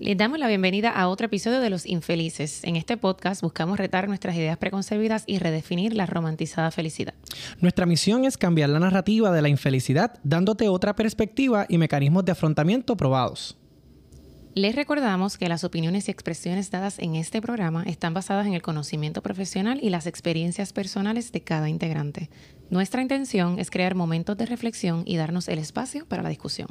[0.00, 2.62] Les damos la bienvenida a otro episodio de Los Infelices.
[2.62, 7.14] En este podcast buscamos retar nuestras ideas preconcebidas y redefinir la romantizada felicidad.
[7.60, 12.30] Nuestra misión es cambiar la narrativa de la infelicidad, dándote otra perspectiva y mecanismos de
[12.30, 13.58] afrontamiento probados.
[14.58, 18.60] Les recordamos que las opiniones y expresiones dadas en este programa están basadas en el
[18.60, 22.28] conocimiento profesional y las experiencias personales de cada integrante.
[22.68, 26.66] Nuestra intención es crear momentos de reflexión y darnos el espacio para la discusión.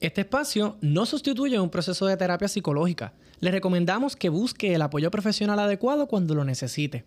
[0.00, 3.12] Este espacio no sustituye un proceso de terapia psicológica.
[3.38, 7.04] Le recomendamos que busque el apoyo profesional adecuado cuando lo necesite.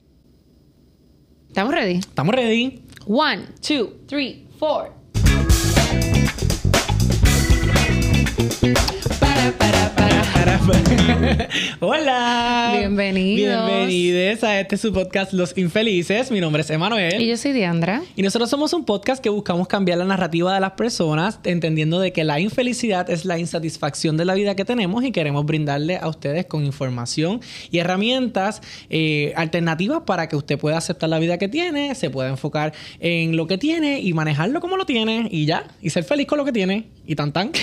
[1.49, 1.98] ¿Estamos ready?
[1.98, 2.85] ¿Estamos ready?
[3.05, 4.93] One, two, three, four.
[9.20, 10.00] Para, para, para, para.
[11.79, 12.75] Hola.
[12.77, 13.65] Bienvenidos.
[13.65, 16.29] Bienvenidos a este su podcast Los Infelices.
[16.29, 17.20] Mi nombre es Emanuel.
[17.20, 18.03] Y yo soy Diandra.
[18.15, 22.13] Y nosotros somos un podcast que buscamos cambiar la narrativa de las personas, entendiendo de
[22.13, 26.07] que la infelicidad es la insatisfacción de la vida que tenemos y queremos brindarle a
[26.07, 31.48] ustedes con información y herramientas eh, alternativas para que usted pueda aceptar la vida que
[31.48, 35.65] tiene, se pueda enfocar en lo que tiene y manejarlo como lo tiene y ya,
[35.82, 37.51] y ser feliz con lo que tiene y tan tan.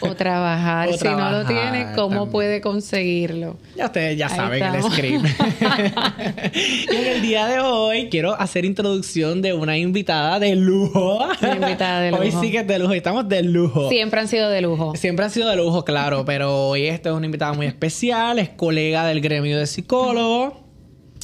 [0.00, 0.88] O trabajar.
[0.88, 2.30] O si no lo trabajar tiene, ¿cómo también.
[2.32, 3.56] puede conseguirlo?
[3.76, 4.94] Ya ustedes ya Ahí saben el estamos.
[4.94, 5.24] script.
[6.92, 11.18] y en el día de hoy quiero hacer introducción de una invitada de lujo.
[11.40, 12.40] Una invitada de Hoy lujo.
[12.42, 12.92] sí que es de lujo.
[12.92, 13.88] Estamos de lujo.
[13.88, 14.94] Siempre han sido de lujo.
[14.96, 18.48] Siempre ha sido de lujo, claro, pero hoy esta es una invitada muy especial, es
[18.50, 20.54] colega del gremio de psicólogos.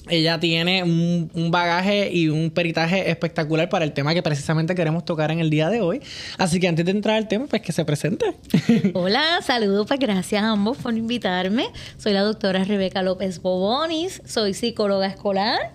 [0.08, 5.04] Ella tiene un, un bagaje y un peritaje espectacular para el tema que precisamente queremos
[5.04, 6.00] tocar en el día de hoy.
[6.36, 8.36] Así que antes de entrar al tema, pues que se presente.
[8.94, 11.68] Hola, saludos, pues gracias a ambos por invitarme.
[11.96, 15.72] Soy la doctora Rebeca López Bobonis, soy psicóloga escolar,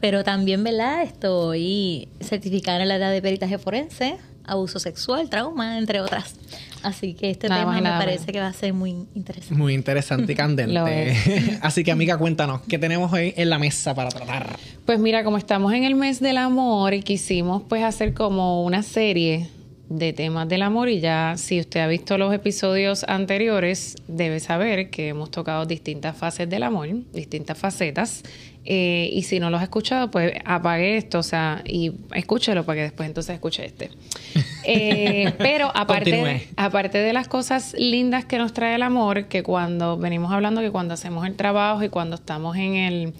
[0.00, 1.02] pero también, ¿verdad?
[1.02, 6.36] Estoy certificada en el área de peritaje forense, abuso sexual, trauma, entre otras.
[6.82, 8.32] Así que este Nada tema me parece menos.
[8.32, 9.54] que va a ser muy interesante.
[9.54, 11.58] Muy interesante y Lo candente.
[11.62, 14.58] Así que, amiga, cuéntanos, ¿qué tenemos hoy en la mesa para tratar?
[14.84, 18.82] Pues mira, como estamos en el mes del amor y quisimos pues hacer como una
[18.82, 19.48] serie
[19.88, 24.88] de temas del amor y ya si usted ha visto los episodios anteriores debe saber
[24.88, 28.22] que hemos tocado distintas fases del amor, distintas facetas
[28.64, 32.76] Eh, y si no los ha escuchado pues apague esto, o sea, y escúchelo para
[32.76, 33.90] que después entonces escuche este.
[34.64, 39.98] Eh, pero aparte, aparte de las cosas lindas que nos trae el amor, que cuando
[39.98, 43.14] venimos hablando que cuando hacemos el trabajo y cuando estamos en el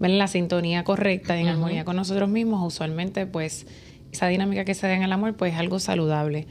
[0.00, 3.66] en la sintonía correcta y en armonía con nosotros mismos, usualmente pues
[4.10, 6.46] esa dinámica que se da en el amor pues es algo saludable.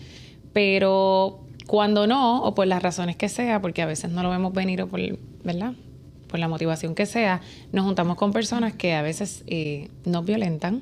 [0.54, 4.54] Pero cuando no, o por las razones que sea, porque a veces no lo vemos
[4.54, 5.00] venir o por,
[5.44, 5.74] ¿verdad?
[6.36, 7.40] Por la motivación que sea,
[7.72, 10.82] nos juntamos con personas que a veces eh, nos violentan.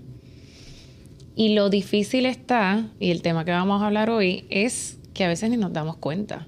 [1.36, 5.28] Y lo difícil está, y el tema que vamos a hablar hoy, es que a
[5.28, 6.48] veces ni nos damos cuenta.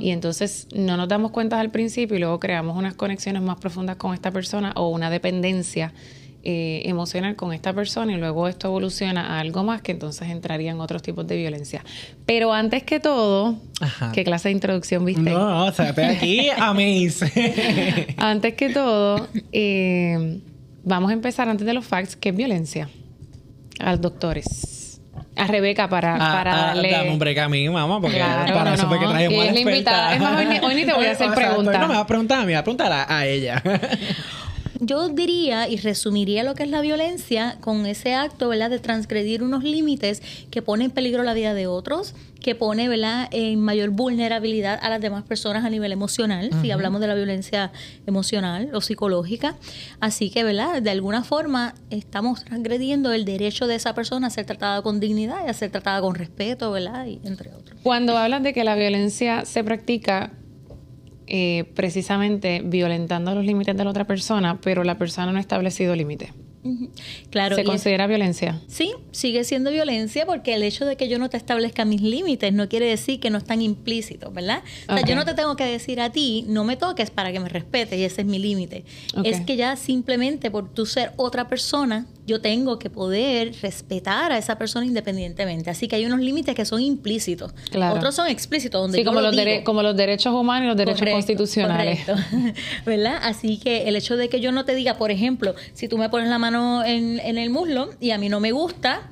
[0.00, 3.94] Y entonces no nos damos cuenta al principio y luego creamos unas conexiones más profundas
[3.94, 5.92] con esta persona o una dependencia
[6.42, 10.80] eh, emocional con esta persona y luego esto evoluciona a algo más que entonces entrarían
[10.80, 11.84] otros tipos de violencia.
[12.26, 14.10] Pero antes que todo, Ajá.
[14.12, 15.22] ¿qué clase de introducción viste?
[15.30, 17.22] No, o sea, aquí a mis.
[18.16, 20.40] Antes que todo, eh,
[20.82, 22.88] vamos a empezar antes de los facts, ¿qué es violencia?
[23.78, 25.00] A los doctores.
[25.36, 26.90] A Rebeca para, para Ah, ah, darle...
[26.90, 29.60] Dame un break a mí, mamá, porque Claro, para no, eso fue que es la
[29.60, 30.14] invitada.
[30.14, 31.78] Es más, hoy ni- hoy ni te voy a hacer preguntas.
[31.80, 33.62] No me va a preguntar a mí, me va a preguntar a ella.
[34.82, 39.42] Yo diría y resumiría lo que es la violencia con ese acto, ¿verdad?, de transgredir
[39.42, 43.90] unos límites que pone en peligro la vida de otros, que pone, ¿verdad?, en mayor
[43.90, 47.72] vulnerabilidad a las demás personas a nivel emocional, si hablamos de la violencia
[48.06, 49.56] emocional o psicológica.
[50.00, 54.46] Así que, ¿verdad?, de alguna forma estamos transgrediendo el derecho de esa persona a ser
[54.46, 57.78] tratada con dignidad y a ser tratada con respeto, ¿verdad?, y entre otros.
[57.82, 60.32] Cuando hablas de que la violencia se practica
[61.30, 65.94] eh, precisamente violentando los límites de la otra persona, pero la persona no ha establecido
[65.94, 66.30] límites.
[67.30, 68.60] Claro, ¿Se es- considera violencia?
[68.66, 72.52] Sí, sigue siendo violencia porque el hecho de que yo no te establezca mis límites
[72.52, 74.62] no quiere decir que no están implícitos, ¿verdad?
[74.88, 77.40] O sea, yo no te tengo que decir a ti, no me toques para que
[77.40, 78.84] me respetes y ese es mi límite.
[79.24, 84.38] Es que ya simplemente por tú ser otra persona, yo tengo que poder respetar a
[84.38, 85.70] esa persona independientemente.
[85.70, 87.52] Así que hay unos límites que son implícitos.
[87.70, 87.96] Claro.
[87.96, 89.64] Otros son explícitos, donde Sí, como lo los, digo.
[89.64, 92.04] como los derechos humanos y los derechos Correcto, constitucionales.
[92.04, 92.22] correcto.
[92.86, 93.18] ¿Verdad?
[93.22, 96.08] Así que el hecho de que yo no te diga, por ejemplo, si tú me
[96.08, 96.49] pones la mano
[96.84, 99.10] en, en el muslo y a mí no me gusta,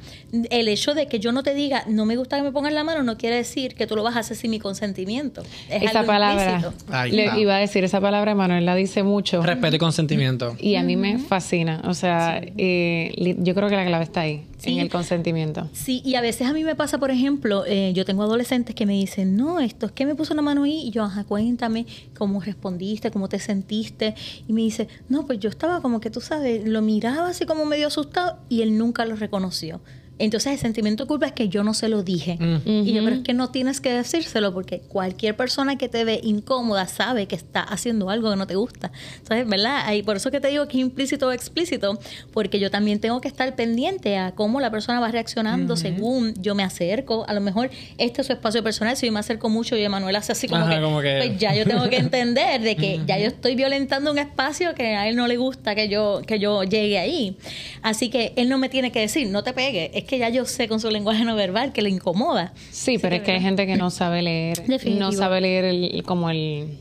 [0.50, 2.84] el hecho de que yo no te diga, no me gusta que me pongas la
[2.84, 5.42] mano, no quiere decir que tú lo vas a hacer sin mi consentimiento.
[5.70, 6.72] Es esa algo palabra,
[7.10, 9.42] le iba a decir esa palabra, Manuel la dice mucho.
[9.42, 10.56] Respeto y consentimiento.
[10.58, 11.82] Y a mí me fascina.
[11.86, 14.72] O sea, eh, yo creo que la clave está ahí, Sí.
[14.72, 15.68] en el consentimiento.
[15.72, 18.86] Sí, y a veces a mí me pasa, por ejemplo, eh, yo tengo adolescentes que
[18.86, 21.86] me dicen, no, esto es que me puso la mano ahí, y yo, ajá, cuéntame
[22.16, 24.14] cómo respondiste, cómo te sentiste,
[24.48, 27.64] y me dice, no, pues yo estaba como que tú sabes, lo miraba así como
[27.64, 29.80] medio asustado, y él nunca lo reconoció.
[30.18, 32.38] Entonces el sentimiento de culpa es que yo no se lo dije.
[32.66, 36.20] Y yo, pero es que no tienes que decírselo porque cualquier persona que te ve
[36.22, 38.90] incómoda sabe que está haciendo algo que no te gusta.
[39.18, 39.82] Entonces, ¿verdad?
[39.84, 41.98] Ahí, por eso que te digo que es implícito o explícito,
[42.32, 46.54] porque yo también tengo que estar pendiente a cómo la persona va reaccionando según yo
[46.54, 47.24] me acerco.
[47.28, 50.16] A lo mejor este es su espacio personal, si yo me acerco mucho y Emanuel
[50.16, 53.00] hace así como, Ajá, que, como que- pues ya yo tengo que entender de que
[53.06, 56.38] ya yo estoy violentando un espacio que a él no le gusta que yo, que
[56.38, 57.36] yo llegue ahí.
[57.82, 60.44] Así que él no me tiene que decir, no te pegues, es que ya yo
[60.46, 62.52] sé con su lenguaje no verbal que le incomoda.
[62.70, 64.98] Sí, pero es que hay gente que no sabe leer, Definitivo.
[64.98, 66.78] no sabe leer el, como el,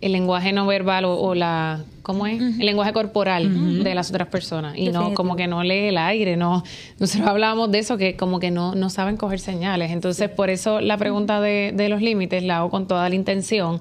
[0.00, 2.40] el lenguaje no verbal o, o la, ¿cómo es?
[2.40, 6.36] El lenguaje corporal de las otras personas y no como que no lee el aire,
[6.36, 6.62] no.
[7.00, 9.90] Nosotros hablábamos de eso que como que no, no saben coger señales.
[9.90, 13.80] Entonces, por eso la pregunta de, de los límites la hago con toda la intención.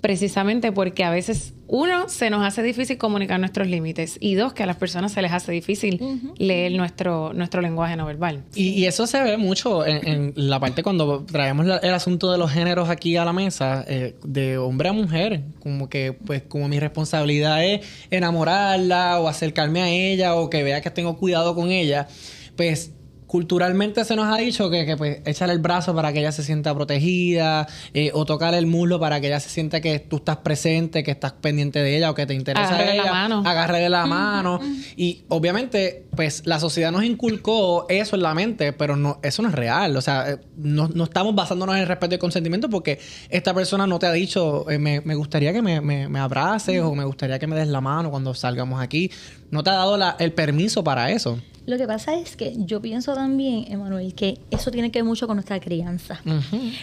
[0.00, 4.62] Precisamente porque a veces, uno, se nos hace difícil comunicar nuestros límites y dos, que
[4.62, 6.00] a las personas se les hace difícil
[6.38, 8.42] leer nuestro, nuestro lenguaje no verbal.
[8.54, 12.32] Y, y eso se ve mucho en, en la parte cuando traemos la- el asunto
[12.32, 15.42] de los géneros aquí a la mesa, eh, de hombre a mujer.
[15.62, 20.80] Como que, pues, como mi responsabilidad es enamorarla o acercarme a ella o que vea
[20.80, 22.08] que tengo cuidado con ella,
[22.56, 22.92] pues
[23.30, 26.42] culturalmente se nos ha dicho que, que, pues échale el brazo para que ella se
[26.42, 30.38] sienta protegida eh, o tocar el muslo para que ella se sienta que tú estás
[30.38, 33.12] presente, que estás pendiente de ella o que te interesa Agárrale la ella.
[33.12, 33.42] mano.
[33.46, 34.58] Agárrale la mano.
[34.96, 39.48] Y obviamente, pues la sociedad nos inculcó eso en la mente, pero no, eso no
[39.48, 39.96] es real.
[39.96, 42.98] O sea, eh, no, no estamos basándonos en el respeto y consentimiento porque
[43.28, 46.82] esta persona no te ha dicho, eh, me, me gustaría que me, me, me abraces
[46.82, 49.08] o me gustaría que me des la mano cuando salgamos aquí.
[49.52, 51.38] No te ha dado la- el permiso para eso.
[51.70, 55.26] Lo que pasa es que yo pienso también, Emanuel, que eso tiene que ver mucho
[55.26, 56.20] con nuestra crianza.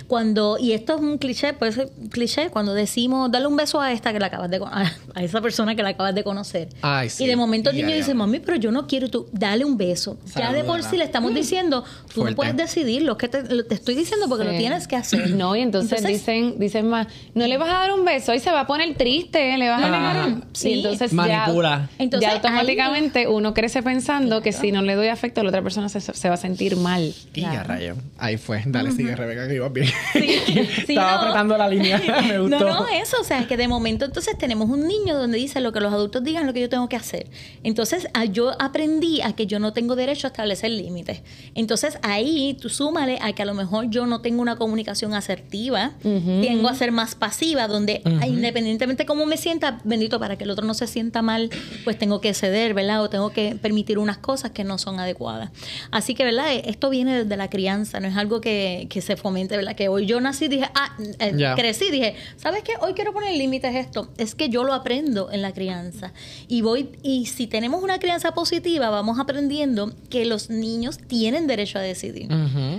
[0.08, 3.92] Cuando, y esto es un cliché, puede ser cliché, cuando decimos, dale un beso a
[3.92, 6.70] esta que la acabas de a, a esa persona que la acabas de conocer.
[6.82, 7.24] Ay, sí.
[7.24, 10.18] Y de momento el niño dice, mami, pero yo no quiero tú, dale un beso.
[10.36, 11.84] ya de por sí le estamos diciendo,
[12.14, 12.32] tú Fuerte.
[12.32, 14.52] no puedes decidirlo, es que te, lo- te estoy diciendo porque Sí.
[14.52, 15.30] lo tienes que hacer.
[15.38, 18.50] No, y entonces, dicen, dicen más, no le vas a dar un beso y se
[18.52, 20.42] va a poner triste, le vas a negar.
[20.54, 20.70] Sí.
[20.70, 21.90] Y entonces Manipula.
[21.90, 25.62] ya, Entonces, ya automáticamente uno crece pensando que si no le doy afecto, la otra
[25.62, 27.14] persona se, se va a sentir mal.
[27.34, 27.96] Y ya, rayo.
[28.18, 28.64] Ahí fue.
[28.66, 29.88] Dale, sigue, Rebeca, que ibas bien.
[30.14, 31.18] Sí, Estaba no.
[31.20, 31.98] apretando la línea.
[32.28, 32.60] Me gustó.
[32.60, 35.72] No, no, eso, o sea, que de momento entonces tenemos un niño donde dice lo
[35.74, 37.28] que los adultos digan, lo que yo tengo que hacer.
[37.64, 41.22] Entonces, a- yo aprendí a que yo no tengo derecho a establecer límites.
[41.56, 45.92] Entonces, ahí tú súmale a que a lo mejor yo no tengo una comunicación asertiva,
[46.02, 50.66] tengo a ser más pasiva, donde independientemente cómo me sienta, bendito, para que el otro
[50.66, 51.50] no se sienta mal,
[51.84, 53.02] pues tengo que ceder, ¿verdad?
[53.04, 55.52] O tengo que permitir unas cosas que no son adecuadas.
[55.92, 56.48] Así que, ¿verdad?
[56.52, 59.76] Esto viene desde la crianza, no es algo que, que se fomente, ¿verdad?
[59.76, 62.72] Que hoy yo nací y dije, ah, eh, crecí, dije, ¿sabes qué?
[62.82, 64.10] Hoy quiero poner límites a esto.
[64.18, 66.12] Es que yo lo aprendo en la crianza.
[66.48, 71.78] Y voy, y si tenemos una crianza positiva, vamos aprendiendo que los niños tienen derecho
[71.78, 72.30] a decidir.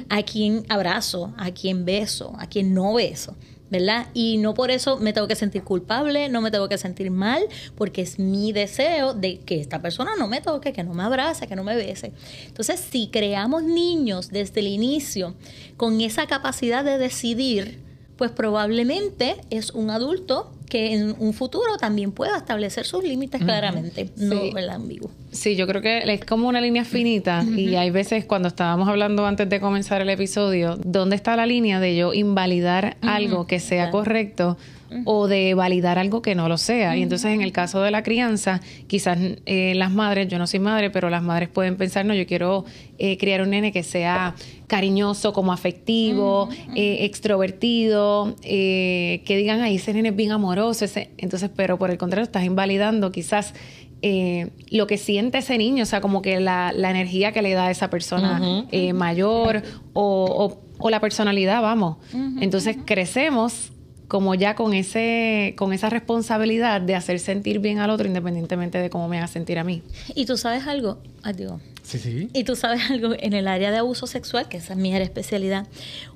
[0.09, 3.37] A quién abrazo, a quién beso, a quién no beso.
[3.71, 4.07] ¿Verdad?
[4.15, 7.43] Y no por eso me tengo que sentir culpable, no me tengo que sentir mal,
[7.77, 11.47] porque es mi deseo de que esta persona no me toque, que no me abrace,
[11.47, 12.13] que no me bese.
[12.47, 15.35] Entonces, si creamos niños desde el inicio
[15.77, 17.83] con esa capacidad de decidir,
[18.17, 24.11] pues probablemente es un adulto que en un futuro también pueda establecer sus límites claramente,
[24.17, 24.53] no Sí.
[24.57, 25.11] el ambiguo.
[25.31, 29.27] Sí, yo creo que es como una línea finita y hay veces cuando estábamos hablando
[29.27, 33.85] antes de comenzar el episodio, ¿dónde está la línea de yo invalidar algo que sea
[33.91, 33.93] Claro.
[33.99, 34.57] correcto
[35.05, 36.97] o de validar algo que no lo sea?
[36.97, 40.61] Y entonces en el caso de la crianza, quizás eh, las madres, yo no soy
[40.61, 42.65] madre, pero las madres pueden pensar, no, yo quiero
[42.99, 44.35] eh, criar un nene que sea
[44.67, 51.11] cariñoso, como afectivo, eh, extrovertido, eh, que digan, ay, ese nene es bien amoroso, ese...
[51.19, 53.55] entonces, pero por el contrario, estás invalidando quizás
[54.03, 57.53] eh, lo que siente ese niño, o sea, como que la, la energía que le
[57.55, 58.39] da a esa persona
[58.71, 61.97] eh, mayor o, o- o la personalidad, vamos.
[62.41, 63.73] Entonces crecemos
[64.09, 68.91] como ya con ese con esa responsabilidad de hacer sentir bien al otro independientemente de
[68.91, 69.83] cómo me haga sentir a mí.
[70.15, 72.29] Y tú sabes algo, Ah, digo, Sí, sí.
[72.35, 75.67] Y tú sabes algo, en el área de abuso sexual, que esa es mi especialidad,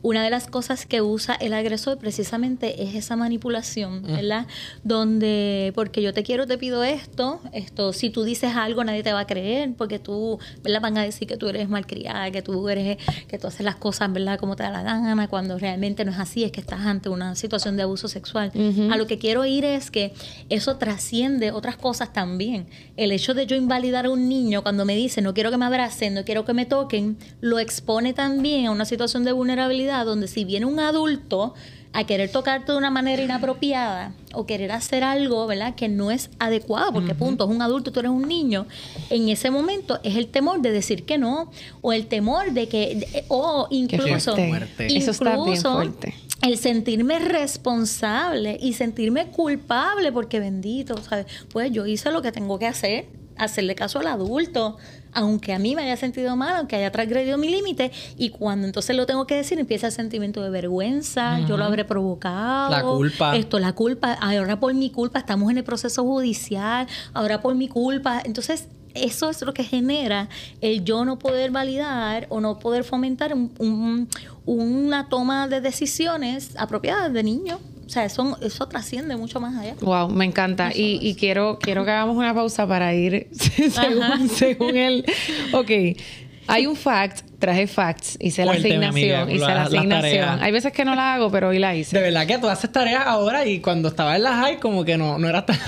[0.02, 4.06] una de las cosas que usa el agresor precisamente es esa manipulación, Mm.
[4.16, 4.46] ¿verdad?
[4.84, 9.12] Donde, porque yo te quiero, te pido esto, esto, si tú dices algo nadie te
[9.14, 10.80] va a creer, porque tú, ¿verdad?
[10.82, 12.98] Van a decir que tú eres malcriada, que tú eres,
[13.28, 14.38] que tú haces las cosas, ¿verdad?
[14.38, 17.34] Como te da la gana, cuando realmente no es así, es que estás ante una
[17.34, 18.52] situación de abuso sexual.
[18.90, 20.12] A lo que quiero ir es que
[20.50, 22.66] eso trasciende otras cosas también.
[22.98, 25.66] El hecho de yo invalidar a un niño cuando me dice no quiero que me
[25.66, 30.26] abracen, no quiero que me toquen, lo expone también a una situación de vulnerabilidad donde
[30.26, 31.54] si viene un adulto
[31.94, 35.74] a querer tocarte de una manera inapropiada o querer hacer algo, ¿verdad?
[35.74, 38.66] Que no es adecuado, porque punto, es un adulto, tú eres un niño.
[39.10, 41.50] En ese momento es el temor de decir que no,
[41.82, 44.34] o el temor de que, de- o incluso.
[44.96, 46.14] Eso está bien fuerte.
[46.40, 47.18] el sentirme
[47.66, 51.26] responsable y sentirme culpable, porque bendito, ¿sabes?
[51.52, 54.76] Pues yo hice lo que tengo que hacer, hacerle caso al adulto,
[55.14, 58.96] aunque a mí me haya sentido mal, aunque haya transgredido mi límite, y cuando entonces
[58.96, 62.70] lo tengo que decir, empieza el sentimiento de vergüenza, yo lo habré provocado.
[62.70, 63.36] La culpa.
[63.36, 67.68] Esto, la culpa, ahora por mi culpa, estamos en el proceso judicial, ahora por mi
[67.68, 68.20] culpa.
[68.24, 70.28] Entonces, eso es lo que genera
[70.60, 74.08] el yo no poder validar o no poder fomentar un- un-
[74.44, 77.58] una toma de decisiones apropiadas de niño.
[77.92, 79.74] O sea, eso, eso trasciende mucho más allá.
[79.82, 80.70] Wow, me encanta.
[80.74, 85.04] Y, y quiero, quiero que hagamos una pausa para ir según, según el.
[85.52, 85.70] Ok.
[86.46, 90.42] Hay un fact, traje facts, hice la Cuénteme, asignación, amiga, hice la la- asignación.
[90.42, 91.94] Hay veces que no la hago, pero hoy la hice.
[91.98, 94.96] De verdad que tú haces tareas ahora y cuando estaba en la high como que
[94.96, 95.58] no, no era tan...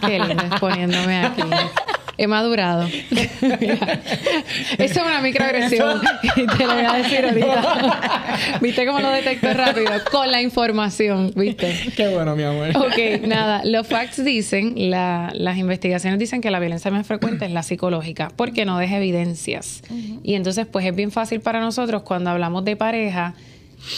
[0.00, 1.42] Qué lindo exponiéndome aquí.
[2.22, 2.86] He madurado.
[3.60, 4.00] Mira,
[4.76, 6.02] Eso es una microagresión.
[6.36, 8.38] Y te lo voy a decir ahorita.
[8.60, 9.90] ¿Viste cómo lo detecto rápido?
[10.12, 11.74] Con la información, ¿viste?
[11.96, 12.76] Qué bueno, mi amor.
[12.76, 13.62] Ok, nada.
[13.64, 18.30] Los facts dicen, la- las investigaciones dicen que la violencia más frecuente es la psicológica,
[18.36, 19.80] porque no deja evidencias.
[20.22, 23.32] Y entonces, pues es bien fácil para nosotros cuando hablamos de pareja.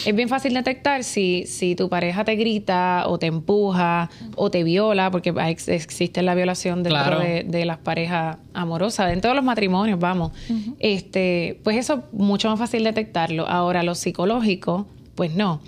[0.05, 4.63] Es bien fácil detectar si, si tu pareja te grita o te empuja o te
[4.63, 7.19] viola, porque ex- existe la violación dentro Claro.
[7.19, 10.31] de, de las parejas amorosas, dentro de los matrimonios, vamos.
[10.79, 13.47] este, pues eso mucho más fácil detectarlo.
[13.47, 15.61] Ahora, lo psicológico, pues no.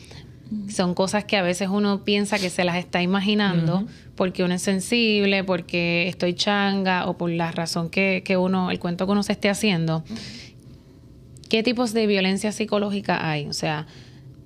[0.69, 3.83] Son cosas que a veces uno piensa que se las está imaginando
[4.15, 8.79] porque uno es sensible, porque estoy changa o por la razón que, que uno, el
[8.79, 10.03] cuento que uno se esté haciendo.
[11.49, 13.47] ¿Qué tipos de violencia psicológica hay?
[13.47, 13.87] O sea,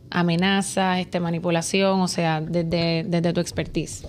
[0.09, 4.05] amenazas, este, manipulación, o sea, desde, desde tu expertise.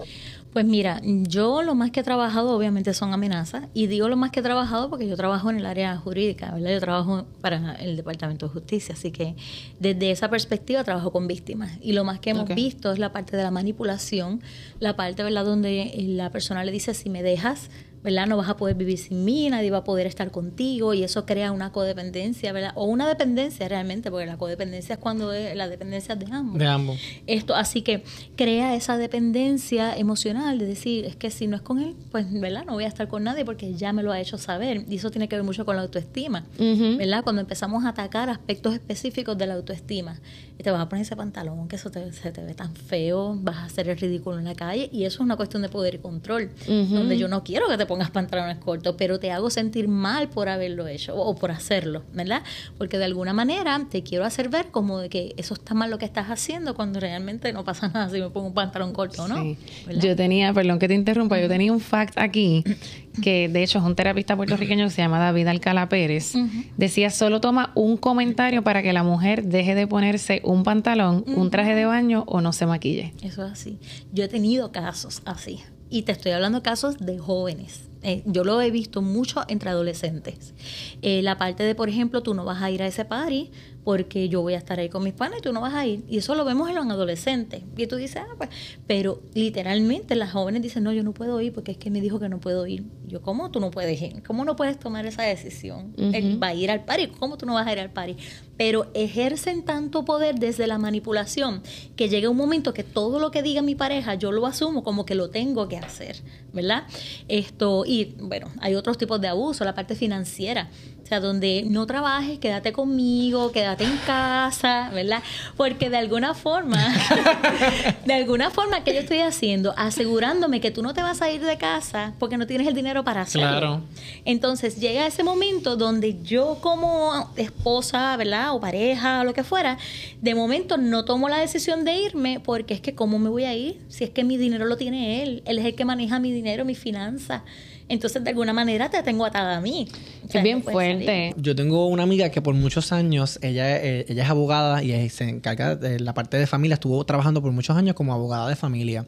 [0.52, 4.32] Pues mira, yo lo más que he trabajado obviamente son amenazas y digo lo más
[4.32, 6.72] que he trabajado porque yo trabajo en el área jurídica, ¿verdad?
[6.72, 9.36] Yo trabajo para el Departamento de Justicia, así que
[9.78, 13.36] desde esa perspectiva trabajo con víctimas y lo más que hemos visto es la parte
[13.36, 14.42] de la manipulación,
[14.80, 15.44] la parte, ¿verdad?
[15.44, 17.70] Donde la persona le dice si me dejas,
[18.02, 18.26] ¿verdad?
[18.26, 21.26] No vas a poder vivir sin mí, nadie va a poder estar contigo y eso
[21.26, 22.72] crea una codependencia, ¿verdad?
[22.74, 26.58] O una dependencia realmente, porque la codependencia es cuando es, la dependencia es de ambos.
[26.58, 26.98] De ambos.
[27.26, 28.02] Esto, así que
[28.36, 32.64] crea esa dependencia emocional de decir, es que si no es con él, pues, ¿verdad?
[32.64, 34.84] No voy a estar con nadie porque ya me lo ha hecho saber.
[34.88, 36.46] Y eso tiene que ver mucho con la autoestima.
[36.58, 37.22] ¿verdad?
[37.22, 40.20] Cuando empezamos a atacar aspectos específicos de la autoestima.
[40.60, 43.34] Y te vas a poner ese pantalón, que eso te, se te ve tan feo,
[43.40, 44.90] vas a hacer el ridículo en la calle.
[44.92, 47.86] Y eso es una cuestión de poder y control, donde yo no quiero que te
[47.86, 52.02] pongas pantalones cortos, pero te hago sentir mal por haberlo hecho o, o por hacerlo,
[52.12, 52.42] ¿verdad?
[52.76, 55.96] Porque de alguna manera te quiero hacer ver como de que eso está mal lo
[55.96, 59.42] que estás haciendo cuando realmente no pasa nada si me pongo un pantalón corto no.
[59.42, 59.56] Sí.
[59.98, 62.62] Yo tenía, perdón que te interrumpa, yo tenía un fact aquí
[63.22, 66.34] que de hecho es un terapista puertorriqueño que se llama David Alcalá Pérez.
[66.76, 71.50] Decía, solo toma un comentario para que la mujer deje de ponerse un pantalón, un
[71.50, 73.14] traje de baño o no se maquille.
[73.22, 73.78] Eso es así.
[74.12, 75.60] Yo he tenido casos así.
[75.92, 77.90] Y te estoy hablando de casos de jóvenes.
[78.02, 80.54] Eh, yo lo he visto mucho entre adolescentes.
[81.02, 83.50] Eh, la parte de, por ejemplo, tú no vas a ir a ese party
[83.84, 86.04] porque yo voy a estar ahí con mis panas y tú no vas a ir.
[86.08, 87.62] Y eso lo vemos en los adolescentes.
[87.76, 88.50] Y tú dices, ah, pues,
[88.86, 92.20] pero literalmente las jóvenes dicen, no, yo no puedo ir porque es que me dijo
[92.20, 92.84] que no puedo ir.
[93.06, 94.22] Yo, ¿cómo tú no puedes ir?
[94.22, 95.94] ¿Cómo no puedes tomar esa decisión?
[95.96, 97.08] Él va a ir al party.
[97.08, 98.16] ¿Cómo tú no vas a ir al party?
[98.56, 101.62] Pero ejercen tanto poder desde la manipulación
[101.96, 105.06] que llega un momento que todo lo que diga mi pareja yo lo asumo como
[105.06, 106.22] que lo tengo que hacer,
[106.52, 106.84] ¿verdad?
[107.28, 110.70] Esto, y bueno, hay otros tipos de abuso, la parte financiera.
[111.10, 115.24] O sea, donde no trabajes, quédate conmigo, quédate en casa, ¿verdad?
[115.56, 116.78] Porque de alguna forma,
[118.06, 121.44] de alguna forma que yo estoy haciendo, asegurándome que tú no te vas a ir
[121.44, 123.48] de casa porque no tienes el dinero para hacerlo.
[123.48, 123.80] Claro.
[124.24, 128.54] Entonces llega ese momento donde yo como esposa, ¿verdad?
[128.54, 129.78] O pareja o lo que fuera,
[130.20, 133.54] de momento no tomo la decisión de irme porque es que cómo me voy a
[133.56, 136.30] ir si es que mi dinero lo tiene él, él es el que maneja mi
[136.30, 137.42] dinero, mi finanza.
[137.90, 139.88] Entonces de alguna manera te tengo atada a mí.
[140.32, 141.34] es bien fuerte.
[141.36, 145.28] Yo tengo una amiga que por muchos años, ella, eh, ella es abogada y se
[145.28, 149.06] encarga de la parte de familia, estuvo trabajando por muchos años como abogada de familia.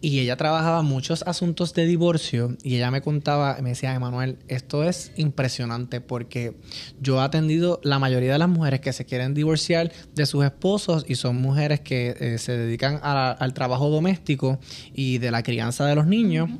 [0.00, 4.84] Y ella trabajaba muchos asuntos de divorcio y ella me contaba, me decía, Emanuel, esto
[4.84, 6.54] es impresionante porque
[7.00, 11.04] yo he atendido la mayoría de las mujeres que se quieren divorciar de sus esposos
[11.08, 14.60] y son mujeres que eh, se dedican al trabajo doméstico
[14.94, 16.50] y de la crianza de los niños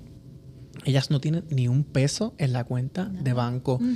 [0.85, 3.79] ellas no tienen ni un peso en la cuenta de banco.
[3.81, 3.95] Mm,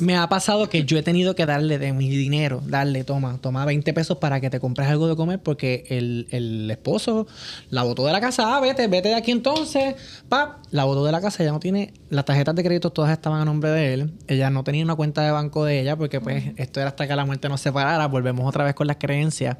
[0.00, 3.64] Me ha pasado que yo he tenido que darle de mi dinero, darle, toma, toma
[3.64, 7.26] 20 pesos para que te compres algo de comer porque el, el esposo
[7.70, 9.94] la botó de la casa, ah, vete, vete de aquí entonces,
[10.28, 13.40] pa, la botó de la casa, ella no tiene, las tarjetas de crédito todas estaban
[13.40, 16.44] a nombre de él, ella no tenía una cuenta de banco de ella porque pues
[16.56, 19.56] esto era hasta que la muerte nos separara, volvemos otra vez con las creencias,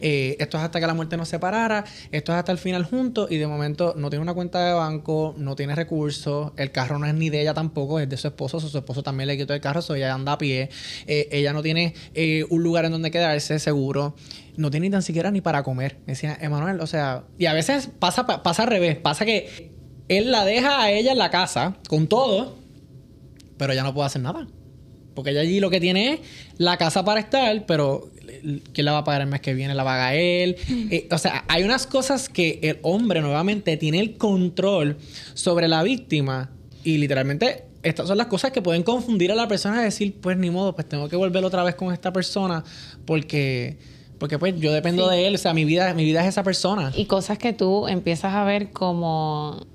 [0.00, 3.30] eh, esto es hasta que la muerte nos separara, esto es hasta el final juntos
[3.30, 6.09] y de momento no tiene una cuenta de banco, no tiene recursos,
[6.56, 9.28] el carro no es ni de ella tampoco, es de su esposo, su esposo también
[9.28, 10.70] le quitó el carro, so ella anda a pie,
[11.06, 14.14] eh, ella no tiene eh, un lugar en donde quedarse seguro,
[14.56, 15.98] no tiene ni tan siquiera ni para comer.
[16.06, 19.72] Me decía, Emanuel, o sea, y a veces pasa, pasa al revés, pasa que
[20.08, 22.56] él la deja a ella en la casa con todo,
[23.56, 24.46] pero ella no puede hacer nada.
[25.14, 26.20] Porque ella allí lo que tiene es
[26.56, 28.10] la casa para estar, pero
[28.72, 29.74] ¿quién la va a pagar el mes que viene?
[29.74, 30.56] ¿La paga él?
[30.90, 34.96] Eh, o sea, hay unas cosas que el hombre nuevamente tiene el control
[35.34, 36.50] sobre la víctima
[36.84, 40.36] y literalmente estas son las cosas que pueden confundir a la persona y decir, pues
[40.36, 42.64] ni modo, pues tengo que volver otra vez con esta persona
[43.04, 43.78] porque
[44.18, 46.92] porque pues yo dependo de él, o sea, mi vida, mi vida es esa persona.
[46.94, 49.66] Y cosas que tú empiezas a ver como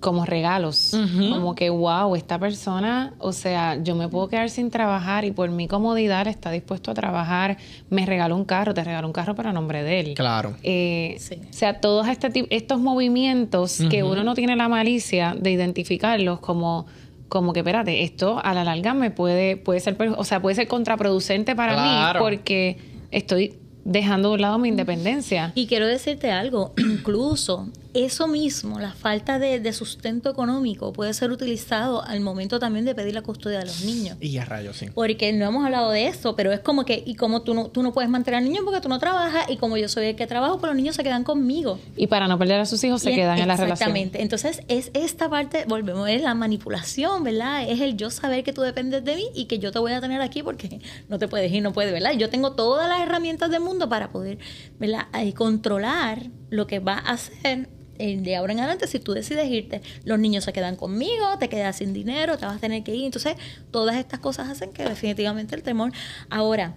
[0.00, 0.96] como regalos,
[1.30, 5.50] como que wow, esta persona, o sea, yo me puedo quedar sin trabajar y por
[5.50, 7.56] mi comodidad está dispuesto a trabajar,
[7.90, 10.14] me regaló un carro, te regaló un carro para nombre de él.
[10.14, 10.54] Claro.
[10.62, 11.18] Eh,
[11.50, 16.86] O sea, todos este estos movimientos que uno no tiene la malicia de identificarlos como
[17.28, 20.68] como que espérate, esto a la larga me puede puede ser, o sea, puede ser
[20.68, 22.78] contraproducente para mí porque
[23.10, 25.52] estoy dejando de un lado mi independencia.
[25.54, 32.02] Y quiero decirte algo, incluso eso mismo, la falta de, sustento económico, puede ser utilizado
[32.02, 34.16] al momento también de pedir la custodia de los niños.
[34.20, 34.86] Y a rayos, sí.
[34.94, 37.82] Porque no hemos hablado de eso, pero es como que, y como tú no, tú
[37.82, 40.26] no puedes mantener al niño porque tú no trabajas, y como yo soy el que
[40.26, 41.78] trabajo, pues los niños se quedan conmigo.
[41.96, 43.72] Y para no perder a sus hijos se quedan en la relación.
[43.72, 44.22] Exactamente.
[44.22, 47.68] Entonces, es esta parte, volvemos, es la manipulación, ¿verdad?
[47.68, 50.00] Es el yo saber que tú dependes de mí y que yo te voy a
[50.00, 52.12] tener aquí porque no te puedes ir, no puedes, ¿verdad?
[52.12, 54.38] Yo tengo todas las herramientas del mundo para poder,
[54.78, 55.06] ¿verdad?
[55.22, 59.82] Y controlar lo que va a hacer de ahora en adelante, si tú decides irte,
[60.04, 63.06] los niños se quedan conmigo, te quedas sin dinero, te vas a tener que ir.
[63.06, 63.34] Entonces,
[63.70, 65.92] todas estas cosas hacen que definitivamente el temor.
[66.30, 66.74] Ahora,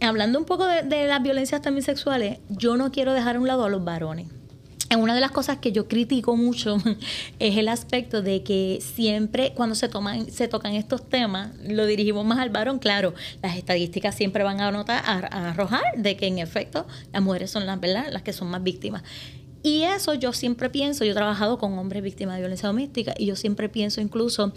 [0.00, 3.64] hablando un poco de, las violencias también sexuales, yo no quiero dejar a un lado
[3.64, 4.28] a los varones.
[4.94, 6.76] Una de las cosas que yo critico mucho
[7.38, 12.24] es el aspecto de que siempre cuando se toman, se tocan estos temas, lo dirigimos
[12.24, 12.78] más al varón.
[12.78, 17.50] Claro, las estadísticas siempre van a anotar, a, arrojar de que en efecto las mujeres
[17.50, 18.06] son las, ¿verdad?
[18.10, 19.02] las que son más víctimas.
[19.62, 23.26] Y eso yo siempre pienso, yo he trabajado con hombres víctimas de violencia doméstica y
[23.26, 24.52] yo siempre pienso incluso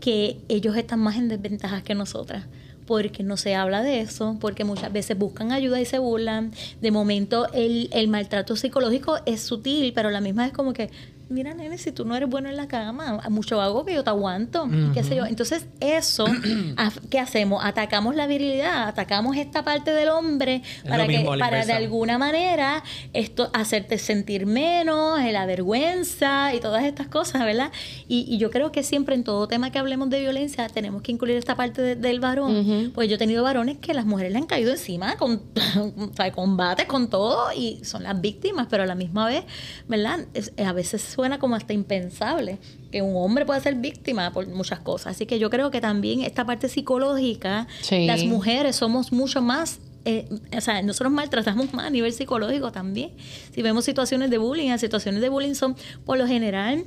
[0.00, 2.44] que ellos están más en desventajas que nosotras
[2.90, 6.50] porque no se habla de eso, porque muchas veces buscan ayuda y se burlan.
[6.80, 10.90] De momento el, el maltrato psicológico es sutil, pero la misma es como que
[11.30, 14.10] mira, nene, si tú no eres bueno en la cama, mucho hago que yo te
[14.10, 15.26] aguanto, qué sé yo.
[15.26, 16.26] Entonces, eso,
[17.10, 17.64] ¿qué hacemos?
[17.64, 23.48] Atacamos la virilidad, atacamos esta parte del hombre para que, para de alguna manera, esto,
[23.52, 27.70] hacerte sentir menos, la vergüenza y todas estas cosas, ¿verdad?
[28.08, 31.36] Y, yo creo que siempre en todo tema que hablemos de violencia tenemos que incluir
[31.36, 32.90] esta parte del varón.
[32.94, 35.42] Pues yo he tenido varones que las mujeres le han caído encima con,
[36.34, 39.44] combates, con todo, y son las víctimas, pero a la misma vez,
[39.86, 40.26] ¿verdad?
[40.64, 42.58] a veces suena como hasta impensable
[42.90, 45.14] que un hombre pueda ser víctima por muchas cosas.
[45.14, 50.26] Así que yo creo que también esta parte psicológica, las mujeres somos mucho más eh,
[50.56, 53.10] o sea, nosotros maltratamos más a nivel psicológico también.
[53.54, 56.86] Si vemos situaciones de bullying, las situaciones de bullying son por lo general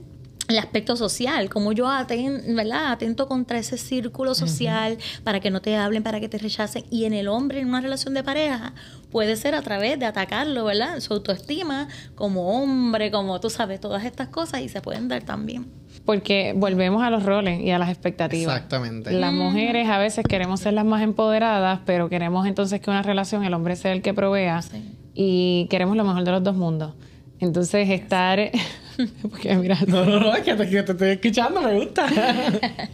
[0.54, 2.92] el aspecto social, como yo aten, ¿verdad?
[2.92, 6.86] atento contra ese círculo social para que no te hablen, para que te rechacen.
[6.90, 8.74] Y en el hombre, en una relación de pareja,
[9.12, 11.00] puede ser a través de atacarlo, ¿verdad?
[11.00, 15.68] Su autoestima como hombre, como tú sabes, todas estas cosas y se pueden dar también.
[16.06, 18.56] Porque volvemos a los roles y a las expectativas.
[18.56, 19.12] Exactamente.
[19.12, 23.44] Las mujeres a veces queremos ser las más empoderadas, pero queremos entonces que una relación
[23.44, 24.62] el hombre sea el que provea
[25.14, 26.94] y queremos lo mejor de los dos mundos.
[27.40, 28.52] Entonces estar...
[29.22, 32.08] Porque mira, no, no, no, es que te, estoy escuchando, me gusta.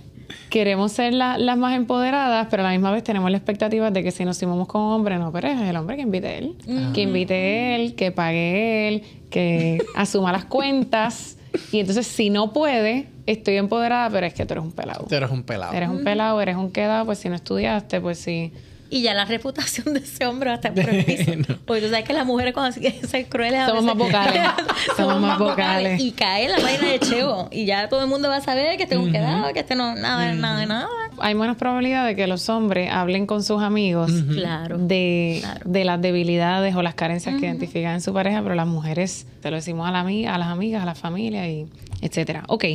[0.49, 4.11] Queremos ser las más empoderadas, pero a la misma vez tenemos la expectativa de que
[4.11, 6.55] si nos simamos con un hombre, no, pero es el hombre que invite él.
[6.93, 11.37] Que invite él, que pague él, que asuma las cuentas.
[11.71, 15.05] Y entonces, si no puede, estoy empoderada, pero es que tú eres un pelado.
[15.07, 15.73] Tú eres un pelado.
[15.73, 18.51] Eres un pelado, eres un quedado, pues si no estudiaste, pues sí.
[18.91, 21.31] Y ya la reputación de ese hombre va a estar por el piso.
[21.65, 24.41] Porque tú sabes que las mujeres cuando se crueles a Somos veces- más vocales.
[24.97, 26.01] Somos más vocales.
[26.01, 27.47] Y cae la vaina de Chevo.
[27.51, 29.75] Y ya todo el mundo va a saber que este es un quedado, que este
[29.75, 30.87] no, nada, nada, nada.
[31.19, 34.77] Hay menos probabilidad de que los hombres hablen con sus amigos Claro.
[34.79, 35.59] de, Claro.
[35.65, 39.51] de las debilidades o las carencias que identifican en su pareja, pero las mujeres te
[39.51, 41.67] lo decimos a, la, a las amigas, a la familia y
[42.01, 42.43] etcétera.
[42.47, 42.65] Ok,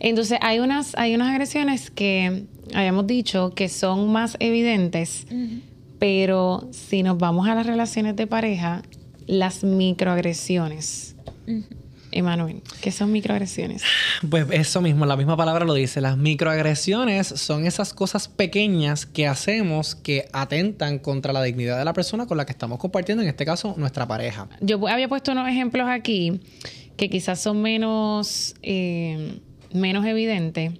[0.00, 2.44] entonces hay unas, hay unas agresiones que
[2.74, 5.26] habíamos dicho que son más evidentes,
[5.98, 8.82] pero si nos vamos a las relaciones de pareja,
[9.26, 11.16] las microagresiones.
[12.16, 13.82] Emanuel, ¿qué son microagresiones?
[14.30, 16.00] Pues eso mismo, la misma palabra lo dice.
[16.00, 21.92] Las microagresiones son esas cosas pequeñas que hacemos que atentan contra la dignidad de la
[21.92, 24.48] persona con la que estamos compartiendo, en este caso, nuestra pareja.
[24.60, 26.40] Yo había puesto unos ejemplos aquí
[26.96, 29.38] que quizás son menos, eh,
[29.72, 30.72] menos evidentes.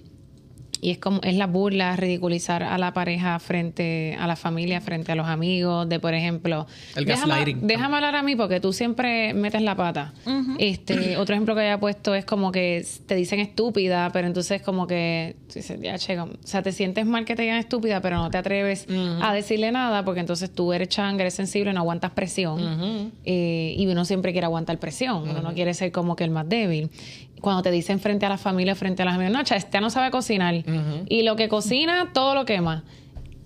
[0.85, 5.11] Y es como, es la burla, ridiculizar a la pareja frente a la familia, frente
[5.11, 7.65] a los amigos, de por ejemplo, El déjame, gaslighting.
[7.65, 10.13] déjame hablar a mí porque tú siempre metes la pata.
[10.59, 14.85] Este, otro ejemplo que había puesto es como que te dicen estúpida, pero entonces como
[14.85, 15.35] que
[15.81, 18.37] ya, che, como- o sea, te sientes mal que te digan estúpida, pero no te
[18.37, 18.85] atreves
[19.23, 23.11] a decirle nada porque entonces tú eres changa, eres sensible, no aguantas presión.
[23.25, 26.47] Eh, y uno siempre quiere aguantar presión, uno no quiere ser como que el más
[26.47, 26.91] débil.
[27.41, 30.11] Cuando te dicen frente a la familia, frente a las amigos, no, este no sabe
[30.11, 30.63] cocinar.
[31.07, 32.83] Y lo que cocina, todo lo quema.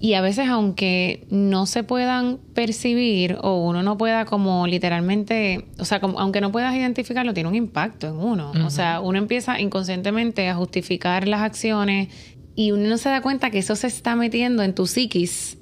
[0.02, 5.84] Y a veces, aunque no se puedan percibir o uno no pueda como literalmente, o
[5.84, 8.54] sea, como, aunque no puedas identificarlo, tiene un impacto en uno.
[8.66, 12.08] O sea, uno empieza inconscientemente a justificar las acciones
[12.56, 15.58] y uno no se da cuenta que eso se está metiendo en tu psiquis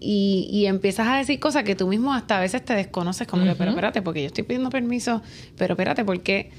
[0.00, 3.44] y, y empiezas a decir cosas que tú mismo hasta a veces te desconoces, como
[3.44, 5.22] que, pero espérate, porque yo estoy pidiendo permiso,
[5.56, 6.50] pero espérate, porque...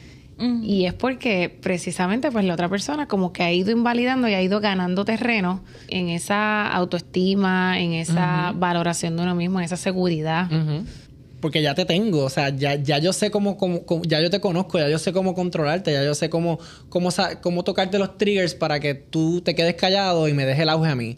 [0.64, 4.42] Y es porque precisamente pues la otra persona como que ha ido invalidando y ha
[4.42, 10.48] ido ganando terreno en esa autoestima, en esa valoración de uno mismo, en esa seguridad.
[11.42, 14.30] Porque ya te tengo, o sea, ya, ya yo sé cómo, cómo- cómo- ya yo
[14.30, 17.10] te conozco, ya yo sé cómo controlarte, ya yo sé cómo, cómo,
[17.42, 20.90] cómo tocarte los triggers para que tú te quedes callado y me dejes el auge
[20.90, 21.18] a mí.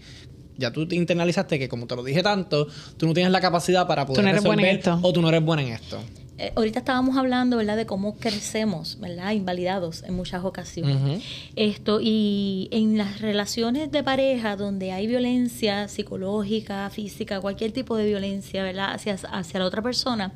[0.58, 3.88] Ya tú te internalizaste que como te lo dije tanto, tú no tienes la capacidad
[3.88, 5.08] para poder no eres buena en resolver esto.
[5.08, 6.00] o tú no eres buena en esto.
[6.42, 11.24] Eh, ahorita estábamos hablando, ¿verdad?, de cómo crecemos, ¿verdad?, invalidados en muchas ocasiones.
[11.56, 18.08] Esto, y en las relaciones de pareja donde hay violencia psicológica, física, cualquier tipo de
[18.08, 20.34] violencia, ¿verdad?, hacia, hacia la otra persona,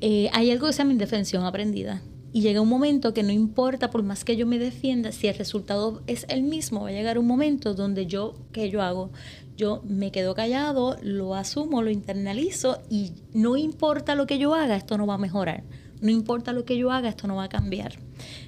[0.00, 2.00] eh, hay algo que se llama indefensión aprendida.
[2.32, 5.34] Y llega un momento que no importa, por más que yo me defienda, si el
[5.36, 9.10] resultado es el mismo, va a llegar un momento donde yo, ¿qué yo hago?
[9.56, 14.76] Yo me quedo callado, lo asumo, lo internalizo y no importa lo que yo haga,
[14.76, 15.62] esto no va a mejorar.
[16.00, 17.94] No importa lo que yo haga, esto no va a cambiar.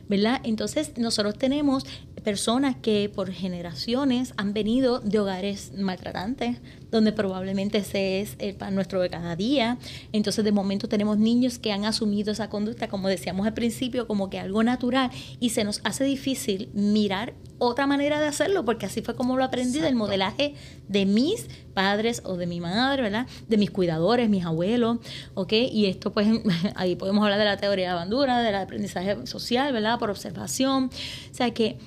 [0.08, 0.40] ¿Verdad?
[0.44, 1.86] Entonces, nosotros tenemos
[2.26, 6.56] personas que por generaciones han venido de hogares maltratantes,
[6.90, 9.78] donde probablemente ese es el pan nuestro de cada día.
[10.10, 14.28] Entonces, de momento tenemos niños que han asumido esa conducta, como decíamos al principio, como
[14.28, 19.02] que algo natural y se nos hace difícil mirar otra manera de hacerlo, porque así
[19.02, 20.54] fue como lo aprendí del modelaje
[20.88, 23.28] de mis padres o de mi madre, ¿verdad?
[23.48, 24.98] De mis cuidadores, mis abuelos,
[25.34, 25.52] ¿ok?
[25.52, 26.26] Y esto, pues,
[26.74, 30.00] ahí podemos hablar de la teoría de bandura, del aprendizaje social, ¿verdad?
[30.00, 30.90] Por observación.
[31.30, 31.78] O sea, que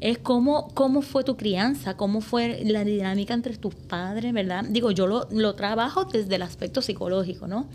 [0.00, 4.64] es cómo, cómo fue tu crianza, cómo fue la dinámica entre tus padres, ¿verdad?
[4.68, 7.68] Digo, yo lo, lo trabajo desde el aspecto psicológico, ¿no?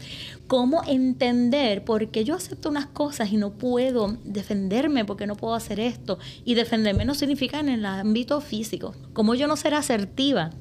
[0.47, 5.53] Cómo entender por qué yo acepto unas cosas y no puedo defenderme, porque no puedo
[5.55, 6.19] hacer esto.
[6.45, 8.93] Y defenderme no significa en el ámbito físico.
[9.13, 10.51] Cómo yo no ser asertiva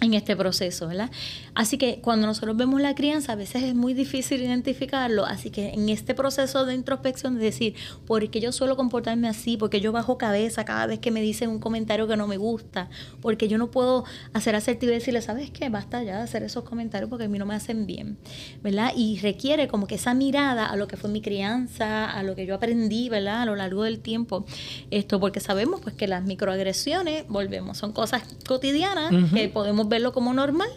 [0.00, 1.10] en este proceso, ¿verdad?
[1.56, 5.70] Así que cuando nosotros vemos la crianza, a veces es muy difícil identificarlo, así que
[5.70, 7.74] en este proceso de introspección de decir,
[8.06, 9.56] ¿por qué yo suelo comportarme así?
[9.56, 12.36] ¿Por qué yo bajo cabeza cada vez que me dicen un comentario que no me
[12.36, 12.90] gusta?
[13.22, 15.70] Porque yo no puedo hacer asertivo y decirle, ¿sabes qué?
[15.70, 18.18] Basta ya de hacer esos comentarios porque a mí no me hacen bien,
[18.62, 18.92] ¿verdad?
[18.94, 22.44] Y requiere como que esa mirada a lo que fue mi crianza, a lo que
[22.44, 23.40] yo aprendí, ¿verdad?
[23.40, 24.44] A lo largo del tiempo,
[24.90, 30.34] esto porque sabemos pues que las microagresiones, volvemos, son cosas cotidianas que podemos verlo como
[30.34, 30.68] normal,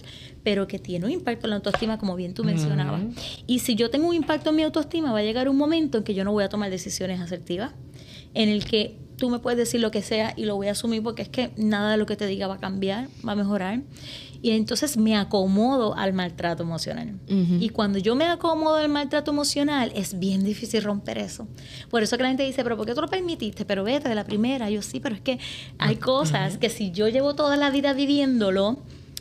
[0.49, 3.03] pero que tiene un impacto en la autoestima, como bien tú mencionabas.
[3.45, 6.03] Y si yo tengo un impacto en mi autoestima, va a llegar un momento en
[6.03, 7.73] que yo no voy a tomar decisiones asertivas,
[8.33, 11.03] en el que tú me puedes decir lo que sea y lo voy a asumir
[11.03, 13.81] porque es que nada de lo que te diga va a cambiar, va a mejorar.
[14.41, 17.19] Y entonces me acomodo al maltrato emocional.
[17.27, 21.47] Y cuando yo me acomodo al maltrato emocional, es bien difícil romper eso.
[21.91, 23.65] Por eso que la gente dice, pero ¿por qué tú lo permitiste?
[23.65, 24.67] Pero vete de la primera.
[24.71, 25.37] Yo sí, pero es que
[25.77, 28.79] hay cosas que si yo llevo toda la vida viviéndolo,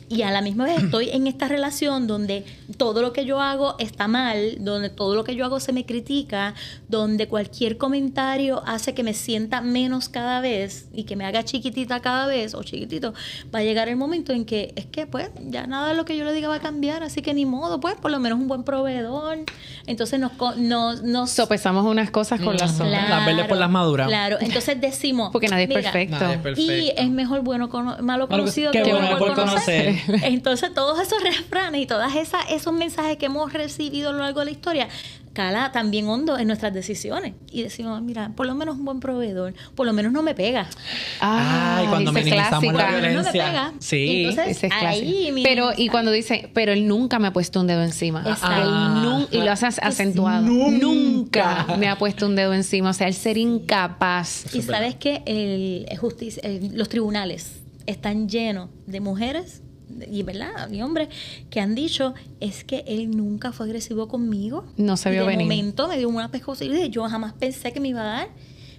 [0.09, 2.43] y a la misma vez estoy en esta relación donde
[2.77, 5.85] todo lo que yo hago está mal, donde todo lo que yo hago se me
[5.85, 6.55] critica,
[6.87, 11.99] donde cualquier comentario hace que me sienta menos cada vez y que me haga chiquitita
[11.99, 13.13] cada vez o chiquitito,
[13.53, 16.17] va a llegar el momento en que es que pues ya nada de lo que
[16.17, 18.47] yo le diga va a cambiar, así que ni modo, pues por lo menos un
[18.47, 19.37] buen proveedor.
[19.87, 20.31] Entonces nos...
[20.57, 23.09] nos, nos Sopesamos unas cosas con las otras.
[23.09, 24.07] las verdes por las maduras.
[24.07, 25.29] Claro, entonces decimos...
[25.31, 26.17] Porque nadie es mira, perfecto.
[26.19, 26.71] Nadie es perfecto.
[26.73, 29.98] Y es mejor bueno cono- malo Malo que- conocido que que, bueno bueno por conocer.
[30.23, 34.39] Entonces, todos esos refranes y todas esas esos mensajes que hemos recibido a lo largo
[34.41, 34.87] de la historia
[35.31, 39.53] cala también hondo en nuestras decisiones y decimos, mira, por lo menos un buen proveedor,
[39.75, 40.67] por lo menos no me pega.
[41.21, 43.11] Ay, cuando esa es minimizamos la clásica.
[43.13, 43.73] No me pega.
[43.79, 44.25] Sí.
[44.25, 47.83] Entonces, es ahí Pero, y cuando dice, pero él nunca me ha puesto un dedo
[47.83, 48.23] encima.
[48.27, 48.61] Exacto.
[48.63, 50.41] Él nun- y lo haces acentuado.
[50.47, 51.65] Nunca.
[51.67, 52.89] Nunca me ha puesto un dedo encima.
[52.89, 54.53] O sea, el ser incapaz.
[54.53, 59.61] Y sabes que el, el justicia, el- los tribunales están llenos de mujeres
[60.11, 61.09] y verdad y hombres
[61.49, 65.27] que han dicho es que él nunca fue agresivo conmigo No se Y vio de
[65.29, 65.45] venir.
[65.45, 68.27] momento me dio una pescosidad y yo jamás pensé que me iba a dar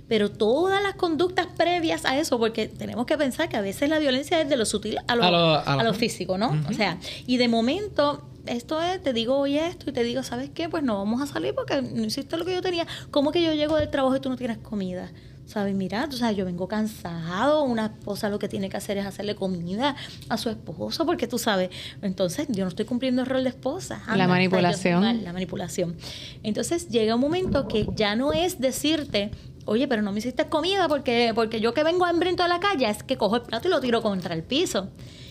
[0.08, 3.98] pero todas las conductas previas a eso porque tenemos que pensar que a veces la
[4.00, 6.56] violencia es de lo sutil a lo, A lo- a lo- a lo físico no
[6.68, 10.48] o sea y de momento esto es, te digo hoy esto y te digo, ¿sabes
[10.52, 10.68] qué?
[10.70, 12.86] Pues no vamos a salir porque no hiciste lo que yo tenía.
[13.10, 15.12] ¿Cómo que yo llego del trabajo y tú no tienes comida?
[15.50, 15.74] ¿Sabes?
[15.74, 19.34] Mira, tú sabes, yo vengo cansado, una esposa lo que tiene que hacer es hacerle
[19.34, 19.96] comida
[20.28, 21.70] a su esposo, porque tú sabes,
[22.02, 24.00] entonces yo no estoy cumpliendo el rol de esposa.
[24.14, 25.00] La manipulación.
[25.00, 25.96] o sea, la manipulación.
[26.44, 29.32] Entonces llega un momento que ya no es decirte,
[29.64, 32.88] oye, pero no me hiciste comida porque, porque yo que vengo hambriento de la calle,
[32.88, 34.90] es que cojo el plato y lo tiro contra el piso.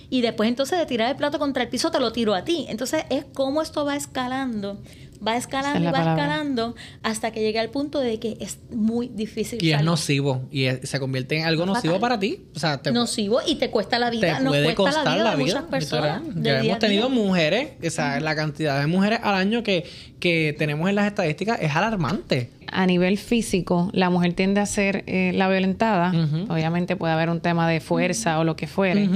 [0.10, 2.65] Y después entonces de tirar el plato contra el piso te lo tiro a ti.
[2.67, 4.82] Entonces es como esto va escalando,
[5.25, 6.23] va es escalando la y va palabra.
[6.23, 9.62] escalando hasta que llega al punto de que es muy difícil.
[9.63, 10.47] Y es nocivo.
[10.51, 11.99] Y es- se convierte en algo nocivo Fatal.
[12.01, 12.45] para ti.
[12.55, 15.13] O sea, te, nocivo y te cuesta la te vida, nos puede cuesta costar la
[15.15, 15.55] vida la de vida.
[15.55, 16.21] muchas personas.
[16.38, 17.15] Ya hemos a tenido día.
[17.23, 19.86] mujeres, o sea, la cantidad de mujeres al año que,
[20.19, 22.51] que tenemos en las estadísticas es alarmante.
[22.71, 26.12] A nivel físico, la mujer tiende a ser eh, la violentada.
[26.49, 29.10] Obviamente puede haber un tema de fuerza o lo que fuere.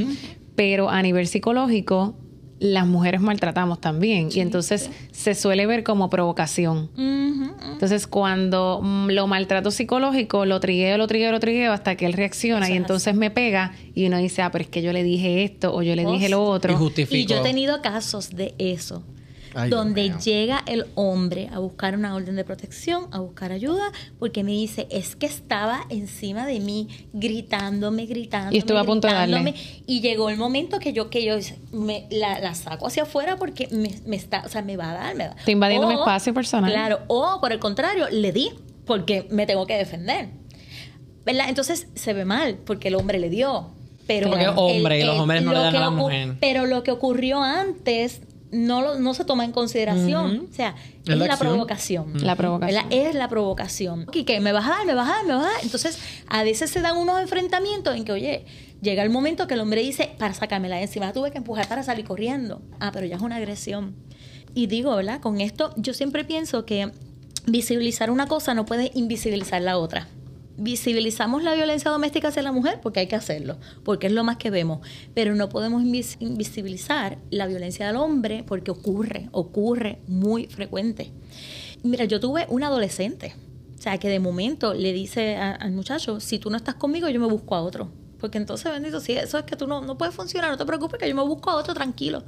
[0.56, 2.16] Pero a nivel psicológico,
[2.64, 4.30] las mujeres maltratamos también.
[4.34, 6.90] y entonces se suele ver como provocación.
[7.74, 12.14] Entonces, cuando mm, lo maltrato psicológico, lo trigueo, lo trigueo, lo trigueo hasta que él
[12.14, 15.04] reacciona y es entonces me pega y uno dice, ah, pero es que yo le
[15.04, 16.80] dije esto o yo le dije lo otro.
[17.10, 19.04] Y yo he tenido casos de eso.
[19.54, 24.44] Ay, donde llega el hombre a buscar una orden de protección, a buscar ayuda, porque
[24.44, 28.56] me dice, es que estaba encima de mí, gritándome, gritándome.
[28.56, 29.42] Y estuve a punto de darle.
[29.42, 31.36] gritándome, Y llegó el momento que yo, que yo
[31.72, 34.94] me, la, la saco hacia afuera porque me, me está, o sea, me va a
[34.94, 35.36] dar, me va.
[35.38, 36.72] Está invadiendo mi O, espacio personal.
[36.72, 38.52] Claro, o por el contrario, le di,
[38.86, 40.30] porque me tengo que defender.
[41.26, 41.48] ¿Verdad?
[41.48, 43.70] Entonces se ve mal, porque el hombre le dio.
[44.06, 46.36] Pero Porque es hombre y los hombres no lo le dan a la mujer.
[46.42, 48.22] Pero lo que ocurrió antes
[48.54, 50.48] no, lo- no se toma en consideración.
[50.50, 52.14] O sea, Es la provocación.
[52.24, 52.84] La provocación.
[52.90, 52.92] ¿verdad?
[53.10, 54.06] Es la provocación.
[54.14, 55.64] Y que me vas a dar, me vas a dar, me vas a dar.
[55.64, 58.46] Entonces, a veces se dan unos enfrentamientos en que, oye,
[58.82, 61.68] llega el momento que el hombre dice, para sacármela de encima, la tuve que empujar
[61.68, 62.62] para salir corriendo.
[62.80, 63.96] Ah, pero ya es una agresión.
[64.56, 65.20] Y digo, ¿verdad?
[65.20, 66.92] Con esto, yo siempre pienso que
[67.46, 70.08] visibilizar una cosa no puede invisibilizar la otra.
[70.56, 74.38] Visibilizamos la violencia doméstica hacia la mujer porque hay que hacerlo, porque es lo más
[74.38, 74.86] que vemos,
[75.16, 81.12] pero no podemos invis- invisibilizar la violencia del hombre porque ocurre, ocurre muy frecuente.
[81.82, 83.34] Mira, yo tuve un adolescente,
[83.78, 87.10] o sea, que de momento le dice a- al muchacho, si tú no estás conmigo,
[87.10, 87.92] yo me busco a otro.
[88.20, 90.98] Porque entonces, bendito, si eso es que tú no, no puedes funcionar, no te preocupes,
[91.00, 92.24] que yo me busco a otro tranquilo.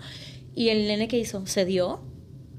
[0.53, 2.01] Y el nene que hizo, se dio,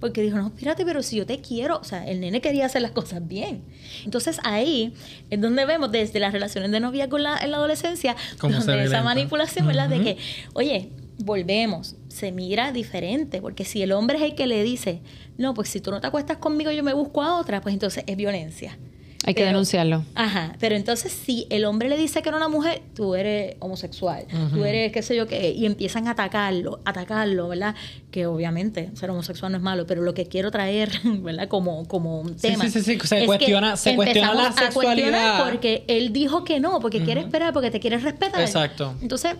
[0.00, 2.82] porque dijo, no, espérate, pero si yo te quiero, o sea, el nene quería hacer
[2.82, 3.62] las cosas bien.
[4.04, 4.92] Entonces ahí
[5.30, 8.72] es donde vemos desde las relaciones de noviazgo en la, en la adolescencia, donde esa
[8.72, 9.02] violenta.
[9.02, 9.88] manipulación, ¿verdad?
[9.88, 10.18] De que,
[10.52, 15.00] oye, volvemos, se mira diferente, porque si el hombre es el que le dice,
[15.38, 18.04] no, pues si tú no te acuestas conmigo, yo me busco a otra, pues entonces
[18.06, 18.78] es violencia.
[19.26, 20.04] Hay que denunciarlo.
[20.14, 23.56] Ajá, pero entonces si el hombre le dice que no a una mujer, tú eres
[23.58, 27.74] homosexual, tú eres qué sé yo qué, y empiezan a atacarlo, atacarlo, ¿verdad?
[28.10, 31.48] Que obviamente ser homosexual no es malo, pero lo que quiero traer, ¿verdad?
[31.48, 32.64] Como, como un tema.
[32.64, 35.44] sí, sí, sí, se es cuestiona- se cuestiona la a sexualidad.
[35.50, 38.40] Porque él dijo que no, porque quiere esperar, porque te quiere respetar.
[38.40, 38.94] Exacto.
[39.02, 39.34] Entonces,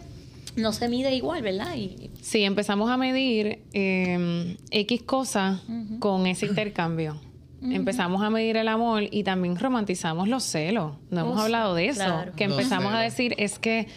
[0.56, 1.76] no se mide igual, ¿verdad?
[1.76, 5.60] Y, Sí, empezamos a medir eh, X cosas
[6.00, 7.20] con ese intercambio.
[7.70, 10.94] Empezamos a medir el amor y también romantizamos los celos.
[11.10, 12.04] No hemos hablado de eso.
[12.04, 12.32] claro.
[12.36, 13.88] Que empezamos a decir es que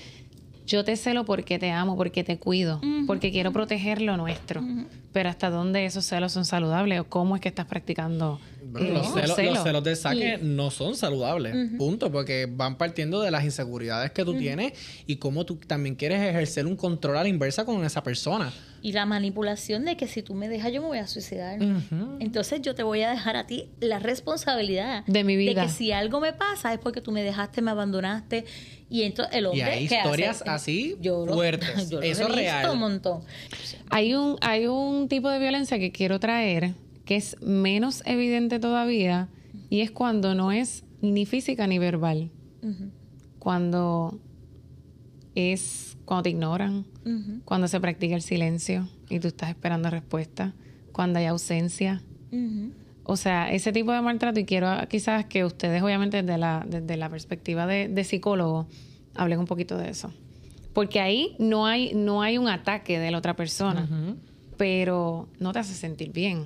[0.66, 4.64] yo te celo porque te amo, porque te cuido, porque quiero proteger lo nuestro.
[5.12, 8.40] Pero hasta dónde esos celos son saludables o cómo es que estás practicando
[8.72, 9.54] Bueno, los, celos, celos.
[9.56, 14.24] los celos del saque no son saludables, punto, porque van partiendo de las inseguridades que
[14.26, 14.74] tú tienes
[15.08, 18.52] y cómo tú también quieres ejercer un control a la inversa con esa persona.
[18.82, 21.60] Y la manipulación de que si tú me dejas yo me voy a suicidar.
[22.20, 25.62] Entonces yo te voy a dejar a ti la responsabilidad De mi vida.
[25.62, 28.46] De que si algo me pasa es porque tú me dejaste, me abandonaste.
[28.90, 29.64] Y entonces el Y hombre.
[29.64, 30.08] hay ¿qué hace?
[30.08, 31.90] historias así Yo fuertes.
[31.90, 32.70] yo lo he Eso es real.
[32.72, 33.22] un montón.
[33.90, 36.74] Hay un, hay un tipo de violencia que quiero traer
[37.10, 39.30] que es menos evidente todavía
[39.72, 42.30] y es cuando no es ni física ni verbal.
[43.39, 44.19] Cuando
[45.34, 46.86] es cuando te ignoran,
[47.45, 50.54] cuando se practica el silencio y tú estás esperando respuesta,
[50.91, 52.04] cuando hay ausencia.
[53.06, 56.95] O sea, ese tipo de maltrato, y quiero quizás que ustedes, obviamente, desde la, desde
[56.95, 58.67] la perspectiva de, de psicólogo,
[59.15, 60.13] hablen un poquito de eso.
[60.74, 63.89] Porque ahí no hay, no hay un ataque de la otra persona,
[64.58, 66.45] pero no te hace sentir bien.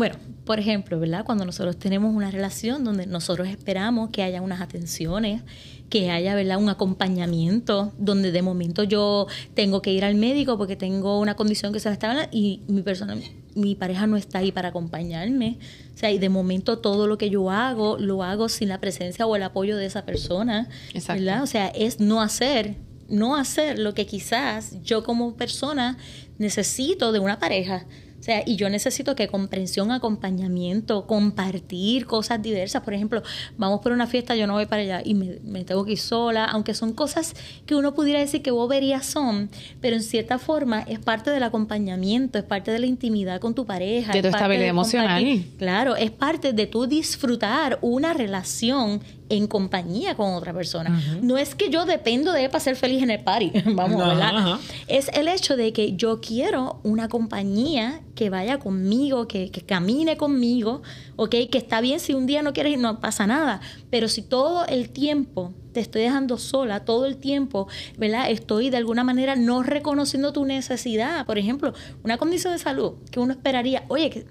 [0.00, 1.26] Bueno, por ejemplo, ¿verdad?
[1.26, 5.42] Cuando nosotros tenemos una relación donde nosotros esperamos que haya unas atenciones,
[5.90, 6.56] que haya, ¿verdad?
[6.56, 11.74] Un acompañamiento, donde de momento yo tengo que ir al médico porque tengo una condición
[11.74, 13.14] que se me está hablando y mi persona,
[13.54, 15.58] mi pareja no está ahí para acompañarme.
[15.94, 19.26] O sea, y de momento todo lo que yo hago, lo hago sin la presencia
[19.26, 20.70] o el apoyo de esa persona.
[20.94, 21.22] Exacto.
[21.22, 21.42] ¿verdad?
[21.42, 22.76] O sea, es no hacer,
[23.10, 25.98] no hacer lo que quizás yo como persona
[26.38, 27.84] necesito de una pareja.
[28.20, 32.82] O sea, y yo necesito que comprensión, acompañamiento, compartir cosas diversas.
[32.82, 33.22] Por ejemplo,
[33.56, 35.98] vamos por una fiesta, yo no voy para allá y me, me tengo que ir
[35.98, 39.48] sola, aunque son cosas que uno pudiera decir que boberías son,
[39.80, 43.64] pero en cierta forma es parte del acompañamiento, es parte de la intimidad con tu
[43.64, 44.12] pareja.
[44.12, 45.44] De tu estabilidad emocional.
[45.56, 51.00] Claro, es parte de tú disfrutar una relación en compañía con otra persona.
[51.22, 54.12] No es que yo dependo de él para ser feliz en el party, vamos, Ajá,
[54.12, 54.60] ¿verdad?
[54.88, 60.16] Es el hecho de que yo quiero una compañía que vaya conmigo, que, que camine
[60.16, 60.82] conmigo,
[61.16, 61.30] ¿ok?
[61.50, 63.60] Que está bien si un día no quieres ir, no pasa nada.
[63.88, 68.30] Pero si todo el tiempo te estoy dejando sola, todo el tiempo, ¿verdad?
[68.30, 71.24] Estoy de alguna manera no reconociendo tu necesidad.
[71.26, 74.26] Por ejemplo, una condición de salud que uno esperaría, oye, que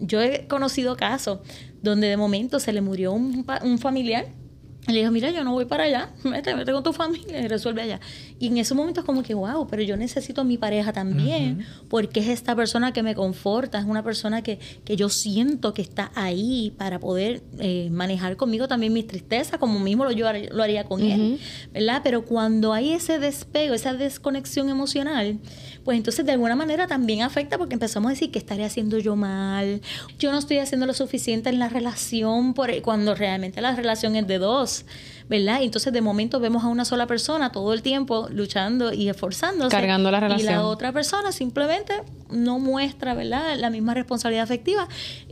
[0.00, 1.40] yo he conocido casos
[1.82, 4.26] donde de momento se le murió un, un familiar
[4.88, 7.48] y le dijo, mira, yo no voy para allá, vete, vete con tu familia y
[7.48, 8.00] resuelve allá.
[8.38, 12.20] Y en esos momentos como que, wow, pero yo necesito a mi pareja también, porque
[12.20, 16.10] es esta persona que me conforta, es una persona que, que yo siento que está
[16.14, 20.84] ahí para poder eh, manejar conmigo también mis tristezas, como mismo lo, yo lo haría
[20.84, 21.38] con él,
[21.72, 22.00] ¿verdad?
[22.02, 25.38] Pero cuando hay ese despego, esa desconexión emocional,
[25.84, 29.16] pues entonces de alguna manera también afecta porque empezamos a decir que estaré haciendo yo
[29.16, 29.80] mal,
[30.18, 34.26] yo no estoy haciendo lo suficiente en la relación por, cuando realmente la relación es
[34.26, 34.84] de dos,
[35.30, 35.60] ¿verdad?
[35.60, 39.70] Y entonces de momento vemos a una sola persona todo el tiempo luchando y esforzándose.
[39.70, 40.52] Cargando la Y relación.
[40.52, 41.94] la otra persona simplemente
[42.30, 43.56] no muestra, ¿verdad?
[43.56, 44.86] La misma responsabilidad afectiva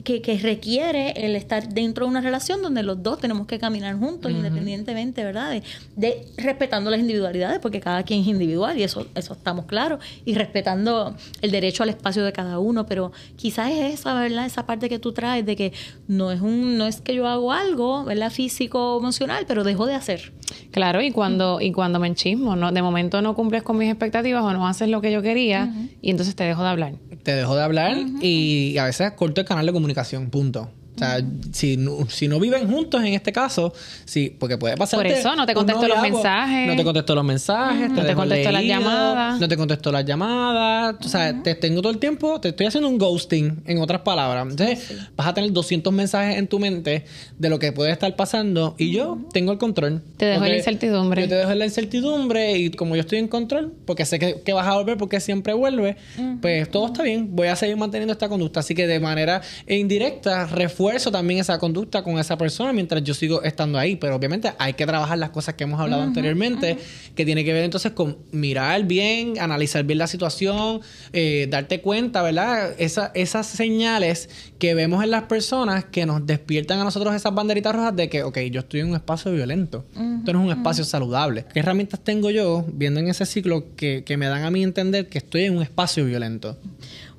[0.05, 3.97] que, que requiere el estar dentro de una relación donde los dos tenemos que caminar
[3.99, 5.51] juntos independientemente, ¿verdad?
[5.51, 5.63] De,
[5.97, 10.35] de- respetando las individualidades, porque cada quien es individual y eso, eso estamos claros, y
[10.35, 14.47] respetando el derecho al espacio de cada uno, pero quizás es esa, ¿verdad?
[14.47, 15.73] Esa parte que tú traes de que
[16.07, 18.31] no es un, no es que yo hago algo, ¿verdad?
[18.31, 20.33] Físico o emocional, pero dejo de hacer.
[20.71, 22.71] Claro, y cuando, y cuando me enchismo, ¿no?
[22.73, 26.11] De momento no cumples con mis expectativas o no haces lo que yo quería y
[26.11, 26.93] entonces te dejo de hablar.
[27.23, 30.71] Te dejo de hablar y a veces corto el canal de comunicación, punto.
[30.99, 31.21] O sea,
[31.53, 33.73] si, no, si no viven juntos en este caso,
[34.05, 34.99] sí, porque puede pasar.
[34.99, 36.67] Por eso, no te contesto los mensajes.
[36.67, 39.41] No te contesto los mensajes, No te contesto las llamadas.
[39.41, 40.97] No te contesto las llamadas.
[41.05, 44.49] O sea, te tengo todo el tiempo, te estoy haciendo un ghosting, en otras palabras.
[44.51, 47.05] Entonces, vas a tener 200 mensajes en tu mente
[47.39, 50.03] de lo que puede estar pasando y yo tengo el control.
[50.17, 51.23] Te dejo en la incertidumbre.
[51.23, 54.41] Yo te dejo en la incertidumbre y como yo estoy en control, porque sé que,
[54.45, 55.97] que vas a volver porque siempre vuelve,
[56.43, 57.37] pues todo está bien.
[57.37, 58.61] Voy a seguir manteniendo esta conducta.
[58.61, 63.43] Así que de manera indirecta refuerzo también esa conducta con esa persona mientras yo sigo
[63.43, 63.97] estando ahí.
[63.97, 66.79] Pero obviamente hay que trabajar las cosas que hemos hablado anteriormente,
[67.15, 70.81] que tiene que ver entonces con mirar bien, analizar bien la situación,
[71.13, 72.75] eh, darte cuenta, ¿verdad?
[72.79, 77.75] Esa- esas señales que vemos en las personas que nos despiertan a nosotros esas banderitas
[77.75, 79.85] rojas de que, ok, yo estoy en un espacio violento.
[80.19, 81.45] Esto no es un espacio saludable.
[81.53, 85.09] ¿Qué herramientas tengo yo viendo en ese ciclo que, que me dan a mí entender
[85.09, 86.57] que estoy en un espacio violento?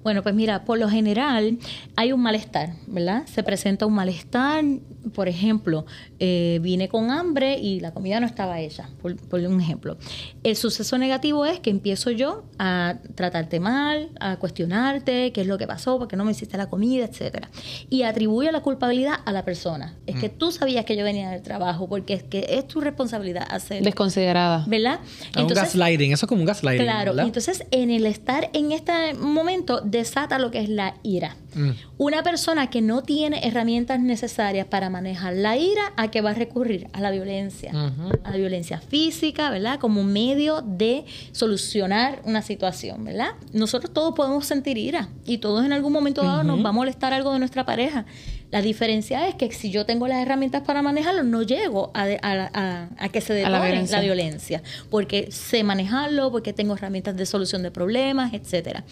[0.04, 1.58] Bueno, pues mira, por lo general
[1.96, 3.24] hay un malestar, ¿verdad?
[3.28, 4.64] Se presenta un malestar,
[5.14, 5.86] por ejemplo,
[6.20, 9.98] eh, vine con hambre y la comida no estaba hecha, por, por un ejemplo.
[10.44, 15.58] El suceso negativo es que empiezo yo a tratarte mal, a cuestionarte qué es lo
[15.58, 17.50] que pasó, por qué no me hiciste la comida, etcétera.
[17.90, 19.96] Y atribuyo la culpabilidad a la persona.
[20.06, 23.46] Es que tú sabías que yo venía del trabajo, porque es que es tu responsabilidad
[23.50, 23.86] hacerlo.
[23.86, 24.64] Desconsiderada.
[24.68, 25.00] ¿Verdad?
[25.36, 26.86] Es un gaslighting, eso es como un gaslighting.
[26.86, 27.26] Claro, ¿verdad?
[27.26, 31.36] entonces en el estar en este momento desata lo que es la ira.
[31.56, 31.70] Mm.
[31.98, 36.34] Una persona que no tiene herramientas necesarias para manejar la ira, ¿a qué va a
[36.34, 36.88] recurrir?
[36.94, 37.72] A la violencia.
[38.24, 39.80] A la violencia física, ¿verdad?
[39.80, 43.32] Como medio de solucionar una situación, ¿verdad?
[43.54, 47.14] Nosotros todos podemos sentir ira y todos en algún momento dado nos va a molestar
[47.14, 48.06] algo de nuestra pareja.
[48.52, 52.50] La diferencia es que si yo tengo las herramientas para manejarlo, no llego a, a-
[52.54, 54.00] a- a que se detone la la violencia.
[54.02, 54.64] violencia.
[54.90, 58.84] porque sé manejarlo, porque tengo herramientas de solución de problemas, etcétera.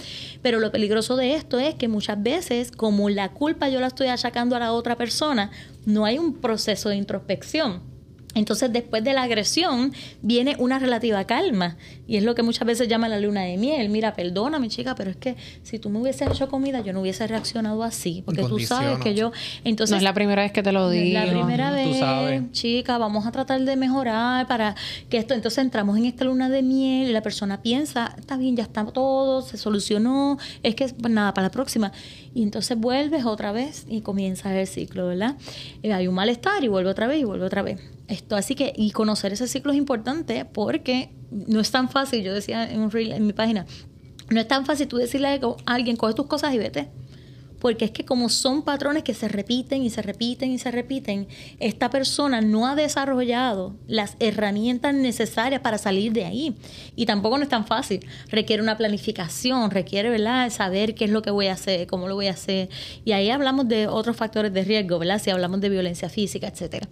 [0.43, 4.07] Pero lo peligroso de esto es que muchas veces, como la culpa yo la estoy
[4.07, 5.49] achacando a la otra persona,
[5.85, 7.81] no hay un proceso de introspección.
[8.37, 11.77] Entonces, después de la agresión, viene una relativa calma.
[12.07, 13.89] Y es lo que muchas veces llama la luna de miel.
[13.89, 17.25] Mira, perdóname, chica, pero es que si tú me hubieses hecho comida, yo no hubiese
[17.27, 18.21] reaccionado así.
[18.25, 19.31] Porque tú sabes que yo.
[19.63, 21.19] Entonces, no es la primera vez que te lo no es digo.
[21.19, 22.51] la primera Tú vez, sabes.
[22.51, 24.75] chica, vamos a tratar de mejorar para
[25.09, 25.33] que esto.
[25.33, 28.85] Entonces entramos en esta luna de miel y la persona piensa, está bien, ya está
[28.85, 31.91] todo, se solucionó, es que pues, nada, para la próxima.
[32.33, 35.35] Y entonces vuelves otra vez y comienza el ciclo, ¿verdad?
[35.83, 37.79] Eh, hay un malestar y vuelve otra vez y vuelve otra vez.
[38.07, 42.33] Esto, así que, y conocer ese ciclo es importante porque no es tan fácil, yo
[42.33, 43.65] decía en, un reel en mi página,
[44.29, 46.89] no es tan fácil tú decirle a alguien, coge tus cosas y vete.
[47.59, 51.27] Porque es que como son patrones que se repiten y se repiten y se repiten,
[51.59, 56.55] esta persona no ha desarrollado las herramientas necesarias para salir de ahí.
[56.95, 58.05] Y tampoco no es tan fácil.
[58.29, 62.15] Requiere una planificación, requiere, ¿verdad?, saber qué es lo que voy a hacer, cómo lo
[62.15, 62.69] voy a hacer.
[63.05, 65.21] Y ahí hablamos de otros factores de riesgo, ¿verdad?
[65.21, 66.87] Si hablamos de violencia física, etcétera.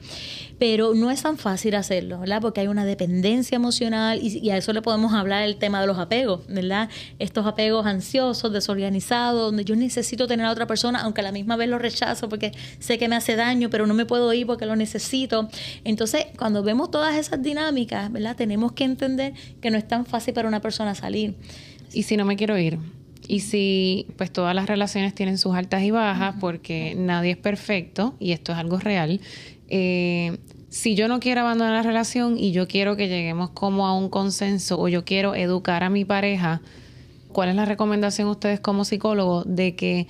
[0.59, 2.41] Pero no es tan fácil hacerlo, ¿verdad?
[2.41, 5.97] Porque hay una dependencia emocional y, a eso le podemos hablar el tema de los
[5.97, 6.89] apegos, ¿verdad?
[7.20, 11.69] Estos apegos ansiosos, desorganizados, donde yo necesito tener otra persona, aunque a la misma vez
[11.69, 14.75] lo rechazo porque sé que me hace daño, pero no me puedo ir porque lo
[14.75, 15.49] necesito.
[15.83, 18.35] Entonces, cuando vemos todas esas dinámicas, ¿verdad?
[18.35, 21.35] Tenemos que entender que no es tan fácil para una persona salir.
[21.93, 22.79] ¿Y si no me quiero ir?
[23.27, 28.15] Y si pues todas las relaciones tienen sus altas y bajas, porque nadie es perfecto,
[28.19, 29.19] y esto es algo real,
[29.67, 30.37] eh,
[30.69, 34.09] si yo no quiero abandonar la relación y yo quiero que lleguemos como a un
[34.09, 36.61] consenso o yo quiero educar a mi pareja,
[37.31, 40.07] ¿cuál es la recomendación ustedes como psicólogo de que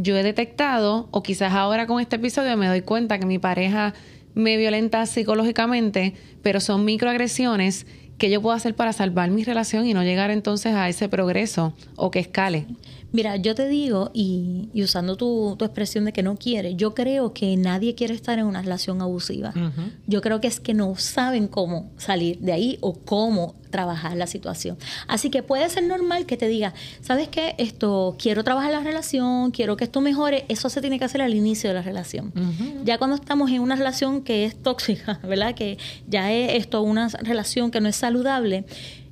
[0.00, 3.94] yo he detectado o quizás ahora con este episodio me doy cuenta que mi pareja
[4.34, 7.84] me violenta psicológicamente, pero son microagresiones
[8.16, 11.74] que yo puedo hacer para salvar mi relación y no llegar entonces a ese progreso
[11.96, 12.66] o que escale?
[13.10, 16.94] Mira, yo te digo, y, y usando tu, tu expresión de que no quiere, yo
[16.94, 19.54] creo que nadie quiere estar en una relación abusiva.
[20.06, 24.26] Yo creo que es que no saben cómo salir de ahí o cómo trabajar la
[24.26, 24.78] situación.
[25.06, 27.54] Así que puede ser normal que te diga, ¿sabes qué?
[27.58, 30.44] Esto, quiero trabajar la relación, quiero que esto mejore.
[30.48, 32.32] Eso se tiene que hacer al inicio de la relación.
[32.84, 35.54] Ya cuando estamos en una relación que es tóxica, ¿verdad?
[35.54, 38.64] Que ya es esto, una relación que no es saludable.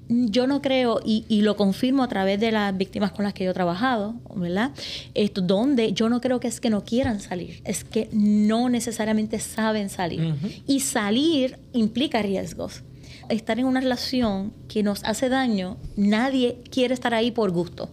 [0.09, 3.43] Yo no creo, y, y lo confirmo a través de las víctimas con las que
[3.45, 4.71] yo he trabajado, ¿verdad?
[5.15, 9.41] Esto, donde yo no creo que es que no quieran salir, es que no necesariamente
[9.41, 10.35] saben salir.
[10.67, 12.83] Y salir implica riesgos.
[13.29, 17.89] Estar en una relación que nos hace daño, nadie quiere estar ahí por gusto.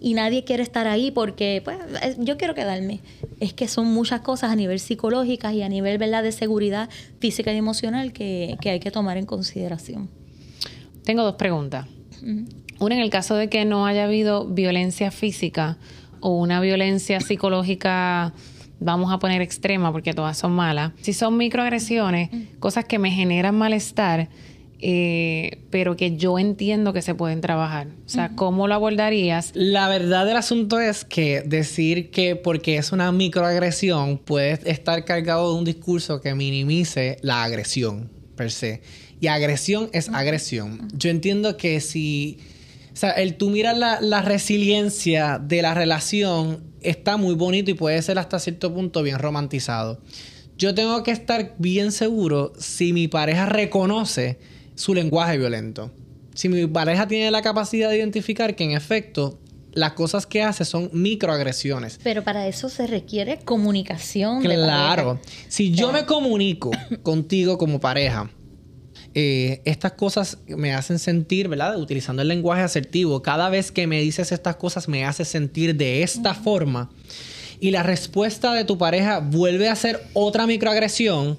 [0.00, 2.98] Y nadie quiere estar ahí porque, pues, es- yo quiero quedarme.
[3.38, 6.90] Es que son muchas cosas a nivel psicológica y a nivel, ¿verdad?, de seguridad
[7.20, 10.10] física y emocional que, que hay que tomar en consideración.
[11.04, 11.86] Tengo dos preguntas.
[12.80, 15.78] Una, en el caso de que no haya habido violencia física
[16.20, 18.32] o una violencia psicológica,
[18.80, 20.92] vamos a poner extrema porque todas son malas.
[21.02, 24.28] Si son microagresiones, cosas que me generan malestar,
[24.80, 27.88] eh, pero que yo entiendo que se pueden trabajar.
[28.04, 29.50] O sea, ¿cómo lo abordarías?
[29.54, 35.52] La verdad del asunto es que decir que porque es una microagresión puede estar cargado
[35.52, 38.82] de un discurso que minimice la agresión per se.
[39.24, 40.86] Y agresión es agresión.
[40.92, 42.40] Yo entiendo que si...
[42.92, 47.74] O sea, el tú miras la, la resiliencia de la relación está muy bonito y
[47.74, 49.98] puede ser hasta cierto punto bien romantizado.
[50.58, 54.38] Yo tengo que estar bien seguro si mi pareja reconoce
[54.74, 55.90] su lenguaje violento.
[56.34, 59.40] Si mi pareja tiene la capacidad de identificar que en efecto
[59.72, 61.98] las cosas que hace son microagresiones.
[62.04, 64.42] Pero para eso se requiere comunicación.
[64.42, 65.18] Claro.
[65.48, 66.72] Si yo me comunico
[67.02, 68.30] contigo como pareja,
[69.14, 71.78] eh, estas cosas me hacen sentir, ¿verdad?
[71.80, 76.02] Utilizando el lenguaje asertivo, cada vez que me dices estas cosas me hace sentir de
[76.02, 76.90] esta forma
[77.60, 81.38] y la respuesta de tu pareja vuelve a ser otra microagresión,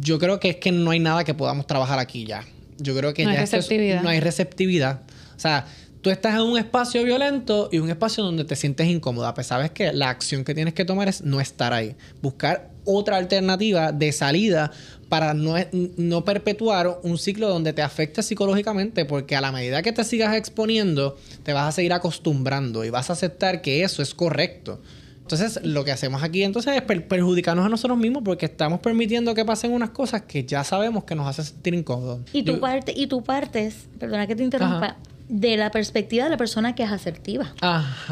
[0.00, 2.44] yo creo que es que no hay nada que podamos trabajar aquí ya.
[2.78, 4.02] Yo creo que No hay ya es- receptividad.
[4.02, 5.00] no hay receptividad.
[5.36, 5.66] O sea,
[6.02, 9.70] tú estás en un espacio violento y un espacio donde te sientes incómoda, pues sabes
[9.70, 14.12] que la acción que tienes que tomar es no estar ahí, buscar otra alternativa de
[14.12, 14.70] salida
[15.08, 15.54] para no,
[15.96, 20.34] no perpetuar un ciclo donde te afecte psicológicamente, porque a la medida que te sigas
[20.36, 24.80] exponiendo, te vas a seguir acostumbrando y vas a aceptar que eso es correcto.
[25.24, 29.42] Entonces, lo que hacemos aquí entonces es perjudicarnos a nosotros mismos porque estamos permitiendo que
[29.42, 32.20] pasen unas cosas que ya sabemos que nos hacen sentir incómodos.
[32.34, 36.36] Y tu parte, y tu partes, perdona que te interrumpa, de la perspectiva de la
[36.36, 37.54] persona que es asertiva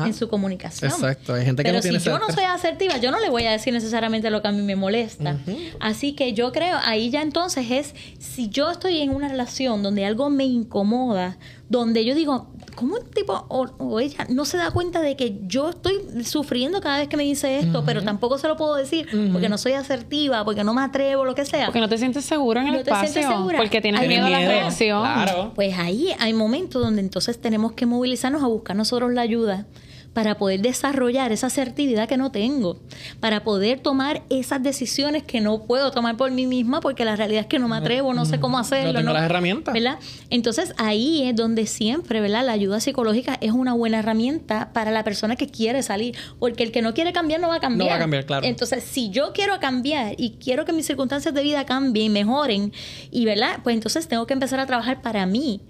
[0.04, 0.90] en su comunicación.
[0.90, 3.28] Exacto, hay gente que Pero no tiene si yo no soy asertiva, yo no le
[3.28, 5.38] voy a decir necesariamente lo que a mí me molesta.
[5.80, 10.06] Así que yo creo, ahí ya entonces es, si yo estoy en una relación donde
[10.06, 11.38] algo me incomoda,
[11.73, 15.70] donde yo digo, ¿cómo un tipo o, ella no se da cuenta de que yo
[15.70, 19.49] estoy sufriendo cada vez que me dice esto, pero tampoco se lo puedo decir porque
[19.49, 21.66] no soy asertiva, porque no me atrevo, lo que sea?
[21.66, 25.03] Porque no te sientes seguro en el espacio, porque tienes miedo, a la reacción.
[25.03, 25.53] Claro.
[25.55, 29.66] Pues ahí hay momentos donde entonces tenemos que movilizarnos a buscar nosotros la ayuda
[30.12, 32.78] para poder desarrollar esa asertividad que no tengo,
[33.20, 37.42] para poder tomar esas decisiones que no puedo tomar por mí misma porque la realidad
[37.42, 38.92] es que no me atrevo, no sé cómo hacerlo.
[38.92, 39.74] No tengo las herramientas.
[39.74, 39.98] ¿verdad?
[40.30, 42.44] Entonces ahí es donde siempre, ¿verdad?
[42.44, 46.72] La ayuda psicológica es una buena herramienta para la persona que quiere salir, porque el
[46.72, 47.88] que no quiere cambiar no va a cambiar.
[47.88, 48.46] No va a cambiar, claro.
[48.46, 52.72] Entonces, si yo quiero cambiar y quiero que mis circunstancias de vida cambien y mejoren,
[53.10, 53.60] y ¿verdad?
[53.62, 55.60] Pues entonces tengo que empezar a trabajar para mí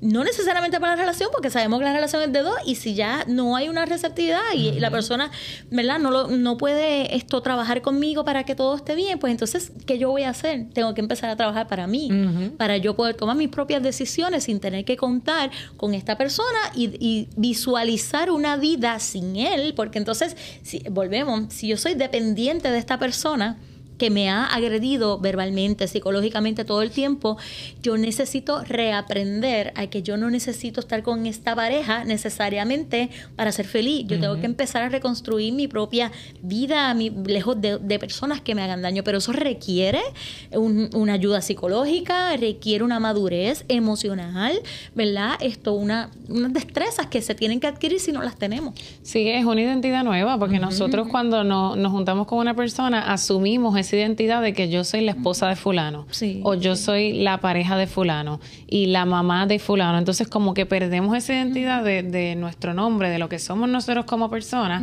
[0.00, 2.94] no necesariamente para la relación, porque sabemos que la relación es de dos, y si
[2.94, 5.30] ya no hay una receptividad y la persona,
[5.70, 5.98] ¿verdad?
[5.98, 9.98] No, lo, no puede esto trabajar conmigo para que todo esté bien, pues entonces, ¿qué
[9.98, 10.66] yo voy a hacer?
[10.72, 12.10] Tengo que empezar a trabajar para mí,
[12.58, 17.28] para yo poder tomar mis propias decisiones sin tener que contar con esta persona y,
[17.36, 22.98] visualizar una vida sin él, porque entonces, si volvemos, si yo soy dependiente de esta
[22.98, 23.58] persona,
[23.98, 27.36] que me ha agredido verbalmente, psicológicamente todo el tiempo,
[27.82, 33.66] yo necesito reaprender a que yo no necesito estar con esta pareja necesariamente para ser
[33.66, 34.06] feliz.
[34.06, 36.10] Yo tengo que empezar a reconstruir mi propia
[36.42, 40.00] vida mi, lejos de, personas que me hagan daño, pero eso requiere
[40.52, 44.60] una ayuda psicológica, requiere una madurez emocional,
[44.94, 45.36] ¿verdad?
[45.40, 48.74] Esto, una, unas destrezas que se tienen que adquirir si no las tenemos.
[49.02, 53.96] Sí, es una identidad nueva, porque nosotros cuando nos juntamos con una persona asumimos esa
[53.96, 56.06] identidad de que yo soy la esposa de fulano
[56.42, 59.98] o yo soy la pareja de fulano y la mamá de fulano.
[59.98, 64.04] Entonces como que perdemos esa identidad de, de nuestro nombre, de lo que somos nosotros
[64.04, 64.82] como personas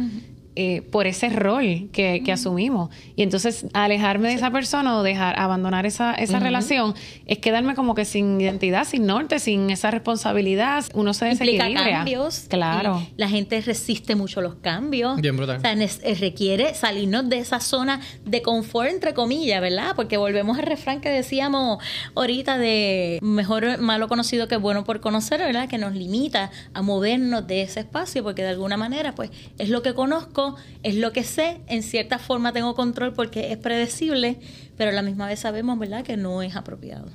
[0.57, 2.89] eh, por ese rol que, asumimos.
[3.15, 6.93] Y entonces alejarme de esa persona o dejar, abandonar esa, esa relación
[7.25, 10.83] es quedarme como que sin identidad, sin norte, sin esa responsabilidad.
[10.93, 11.69] Uno se desequilibra.
[11.69, 12.45] Implica cambios.
[12.49, 13.01] Claro.
[13.15, 15.21] La gente resiste mucho los cambios.
[15.21, 15.57] Bien brutal.
[15.57, 19.93] O sea, eh, requiere salirnos de esa zona de confort, entre comillas, ¿verdad?
[19.95, 21.81] Porque volvemos al refrán que decíamos
[22.13, 25.69] ahorita de mejor malo conocido que bueno por conocer, ¿verdad?
[25.69, 29.81] Que nos limita a movernos de ese espacio porque de alguna manera, pues, es lo
[29.81, 30.40] que conozco
[30.83, 34.37] es lo que sé, en cierta forma tengo control porque es predecible,
[34.77, 37.07] pero a la misma vez sabemos, ¿verdad?, que no es apropiado.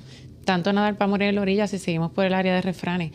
[0.45, 3.11] Tanto nadar para morir en la orilla si seguimos por el área de refranes.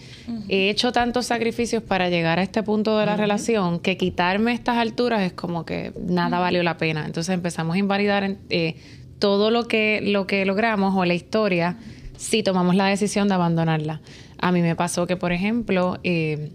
[0.50, 4.76] He hecho tantos sacrificios para llegar a este punto de la relación que quitarme estas
[4.76, 7.06] alturas es como que nada valió la pena.
[7.06, 8.76] Entonces empezamos a invalidar eh,
[9.18, 11.78] todo lo que, lo que logramos o la historia
[12.18, 14.02] si tomamos la decisión de abandonarla.
[14.38, 16.50] A mí me pasó que, por ejemplo, eh,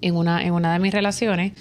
[0.00, 1.52] en, una, en una de mis relaciones,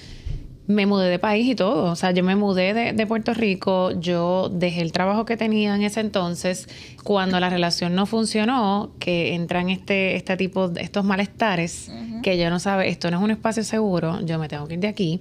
[0.68, 1.92] me mudé de país y todo.
[1.92, 5.84] O sea, yo me mudé de, Puerto Rico, yo dejé el trabajo que tenía en
[5.84, 6.70] ese entonces.
[7.04, 11.92] Cuando la relación no funcionó, que entran este, este tipo de estos malestares,
[12.22, 14.80] que yo no sabe, esto no es un espacio seguro, yo me tengo que ir
[14.80, 15.20] de aquí.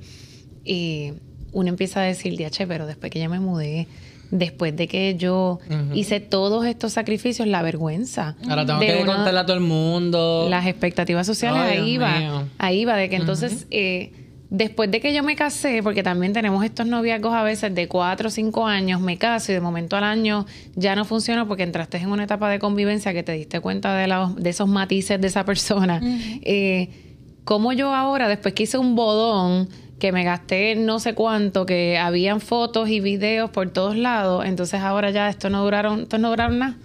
[0.64, 1.14] Y
[1.52, 3.88] uno empieza a decir, che, pero después que ya me mudé,
[4.30, 5.58] después de que yo
[5.92, 8.36] hice todos estos sacrificios, la vergüenza.
[8.48, 10.46] Ahora tengo que contarle a todo el mundo.
[10.48, 12.46] Las expectativas sociales, ahí va.
[12.58, 14.21] Ahí va, de que entonces eh,
[14.54, 18.28] Después de que yo me casé, porque también tenemos estos noviazgos a veces de cuatro
[18.28, 20.44] o cinco años, me caso y de momento al año
[20.74, 24.14] ya no funciona porque entraste en una etapa de convivencia que te diste cuenta de,
[24.36, 26.02] de esos matices de esa persona.
[26.42, 26.90] Eh,
[27.44, 31.96] como yo ahora, después que hice un bodón, que me gasté no sé cuánto, que
[31.96, 36.28] habían fotos y videos por todos lados, entonces ahora ya esto no duraron, esto no
[36.28, 36.76] duraron nada.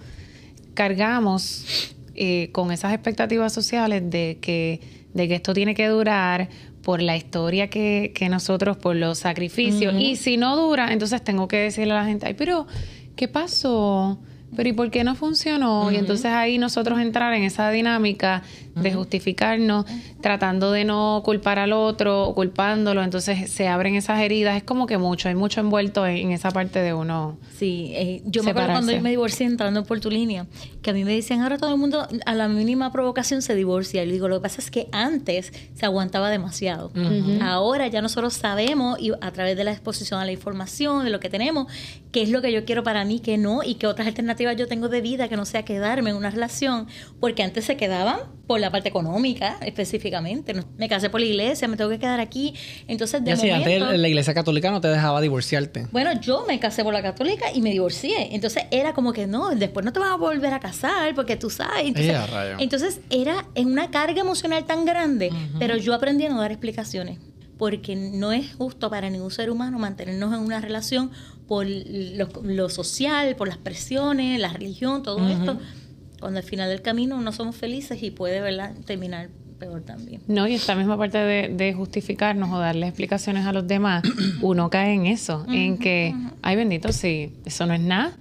[0.72, 4.80] Cargamos eh, con esas expectativas sociales de que,
[5.12, 6.48] de que esto tiene que durar
[6.82, 9.94] por la historia que, que nosotros, por los sacrificios.
[9.98, 12.66] Y si no dura, entonces tengo que decirle a la gente, ay, pero,
[13.16, 14.18] ¿qué pasó?
[14.56, 15.90] Pero ¿y por qué no funcionó?
[15.92, 18.42] Y entonces ahí nosotros entrar en esa dinámica
[18.82, 19.84] de justificarnos,
[20.20, 24.56] tratando de no culpar al otro, culpándolo, entonces se abren esas heridas.
[24.56, 27.38] Es como que mucho, hay mucho envuelto en, esa parte de uno.
[27.56, 30.46] Sí, eh, yo me acuerdo cuando yo me divorcié entrando por tu línea,
[30.82, 34.04] que a mí me decían, ahora todo el mundo a la mínima provocación se divorcia.
[34.04, 36.92] Y digo, lo que pasa es que antes se aguantaba demasiado.
[37.42, 41.20] Ahora ya nosotros sabemos, y a través de la exposición a la información, de lo
[41.20, 41.66] que tenemos,
[42.12, 44.66] qué es lo que yo quiero para mí, qué no, y qué otras alternativas yo
[44.66, 46.86] tengo de vida que no sea quedarme en una relación,
[47.20, 50.54] porque antes se quedaban por la parte económica específicamente.
[50.78, 52.54] Me casé por la iglesia, me tengo que quedar aquí.
[52.88, 55.86] Entonces, de ya momento, antes la iglesia católica no te dejaba divorciarte.
[55.92, 58.34] Bueno, yo me casé por la católica y me divorcié.
[58.34, 61.50] Entonces era como que no, después no te vas a volver a casar porque tú
[61.50, 61.88] sabes.
[61.88, 62.16] Entonces,
[62.58, 67.18] entonces era en una carga emocional tan grande, pero yo aprendí a no dar explicaciones
[67.58, 71.10] porque no es justo para ningún ser humano mantenernos en una relación
[71.46, 75.58] por lo, social, por las presiones, la religión, todo esto,
[76.20, 78.74] cuando al final del camino no somos felices y puede ¿verdad?
[78.84, 80.22] terminar peor también.
[80.26, 84.02] No, y esta misma parte de, justificarnos o darle explicaciones a los demás,
[84.42, 88.12] uno cae en eso, en que, ay bendito, sí, eso no es nada.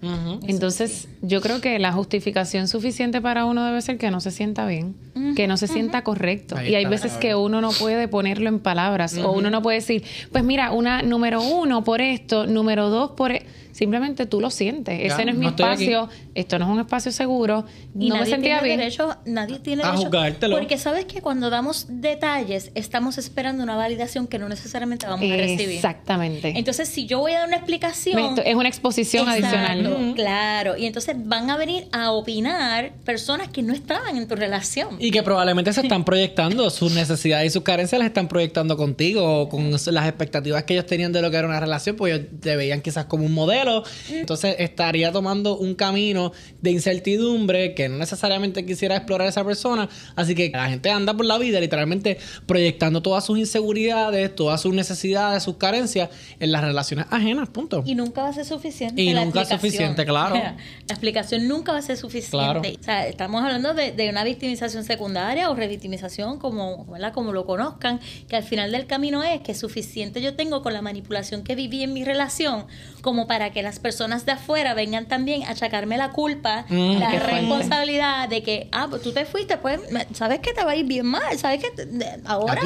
[0.48, 4.66] Entonces, yo creo que la justificación suficiente para uno debe ser que no se sienta
[4.68, 4.96] bien,
[5.36, 6.62] que no se sienta correcto.
[6.62, 10.04] y hay veces que uno no puede ponerlo en palabras o uno no puede decir,
[10.32, 13.32] pues mira, una número uno por esto, número dos por...
[13.32, 13.46] E-".
[13.78, 15.00] Simplemente tú lo sientes.
[15.04, 17.64] Ese no es mi espacio, esto no es un espacio seguro.
[17.94, 18.80] no me sentía bien.
[18.80, 20.10] Derecho, nadie tiene a derecho.
[20.50, 25.36] Porque sabes que cuando damos detalles, estamos esperando una validación que no necesariamente vamos a
[25.36, 25.76] recibir.
[25.76, 26.54] Exactamente.
[26.56, 28.40] Entonces, si yo voy a dar una explicación.
[28.46, 30.14] Es una exposición adicional.
[30.16, 30.78] Claro.
[30.78, 34.96] Y entonces van a venir a opinar personas que no estaban en tu relación.
[35.00, 39.42] Y que probablemente se están proyectando sus necesidades y sus carencias las están proyectando contigo
[39.42, 42.28] o con las expectativas que ellos tenían de lo que era una relación, pues ellos
[42.40, 47.98] te veían quizás como un modelo entonces estaría tomando un camino de incertidumbre que no
[47.98, 49.90] necesariamente quisiera explorar esa persona.
[50.16, 54.74] Así que la gente anda por la vida literalmente proyectando todas sus inseguridades, todas sus
[54.74, 56.10] necesidades, sus carencias
[56.40, 57.84] en las relaciones ajenas, punto.
[57.86, 59.02] Y nunca va a ser suficiente.
[59.02, 60.36] Y nunca es suficiente, claro.
[60.36, 60.56] La
[60.88, 62.78] explicación nunca va a ser suficiente.
[62.80, 68.00] O sea, estamos hablando de, una victimización secundaria o revictimización, como, como lo conozcan,
[68.30, 71.84] que al final del camino es que suficiente yo tengo con la manipulación que viví
[71.84, 72.66] en mi relación
[73.02, 77.00] como para que que las personas de afuera vengan también a achacarme la culpa, mm,
[77.00, 79.80] la responsabilidad de que, ah, pues tú te fuiste, pues,
[80.14, 81.88] sabes que te va a ir bien mal, sabes que
[82.26, 82.62] ahora.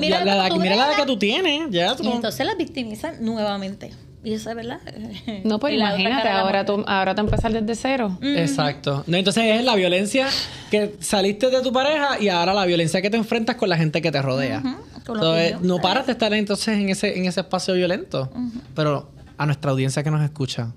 [0.00, 3.92] mira, la, edad que tú tienes, ya Y entonces las victimizan nuevamente.
[4.24, 4.80] Y eso es verdad.
[5.44, 8.18] No, pues imagínate, ahora tú, ahora te empezar desde cero.
[8.22, 9.02] Exacto.
[9.06, 10.28] No, entonces es la violencia
[10.70, 14.00] que saliste de tu pareja y ahora la violencia que te enfrentas con la gente
[14.00, 14.62] que te rodea.
[14.96, 18.30] entonces, no paras de estar entonces en ese, en ese espacio violento.
[18.74, 20.72] Pero a nuestra audiencia que nos escucha,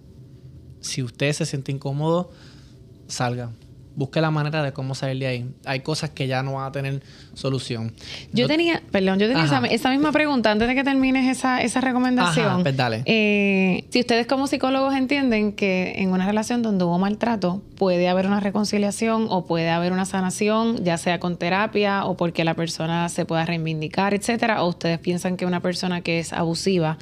[0.81, 2.31] si usted se siente incómodo,
[3.07, 3.51] salga.
[3.95, 5.49] Busque la manera de cómo salir de ahí.
[5.65, 7.01] Hay cosas que ya no van a tener
[7.33, 7.93] solución.
[8.33, 12.47] Yo tenía, perdón, yo tenía esa, misma pregunta antes de que termines esa, esa recomendación.
[12.47, 13.03] Ajá, pues dale.
[13.05, 18.27] Eh, si ustedes como psicólogos entienden que en una relación donde hubo maltrato puede haber
[18.27, 23.09] una reconciliación o puede haber una sanación, ya sea con terapia o porque la persona
[23.09, 26.97] se pueda reivindicar, etcétera, o ustedes piensan que una persona que es abusiva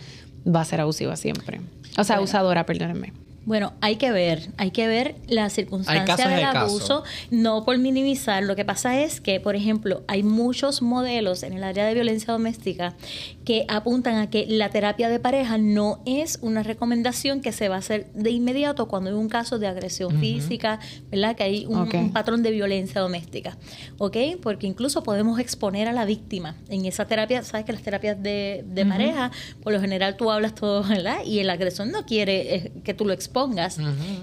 [0.46, 1.62] va a ser abusiva siempre.
[1.98, 3.14] O sea, abusadora, perdónenme.
[3.46, 8.42] Bueno, hay que ver, hay que ver la circunstancia del abuso, no por minimizar.
[8.44, 12.32] Lo que pasa es que, por ejemplo, hay muchos modelos en el área de violencia
[12.32, 12.96] doméstica
[13.44, 17.76] que apuntan a que la terapia de pareja no es una recomendación que se va
[17.76, 20.80] a hacer de inmediato cuando hay un caso de agresión física,
[21.12, 21.36] ¿verdad?
[21.36, 23.58] Que hay un, patrón de violencia doméstica,
[23.98, 24.18] ¿ok?
[24.42, 27.44] Porque incluso podemos exponer a la víctima en esa terapia.
[27.44, 29.32] Sabes que las terapias de, pareja,
[29.62, 31.18] por lo general tú hablas todo, ¿verdad?
[31.26, 33.78] Y el agresor no quiere eh, que tú lo expongas pongas.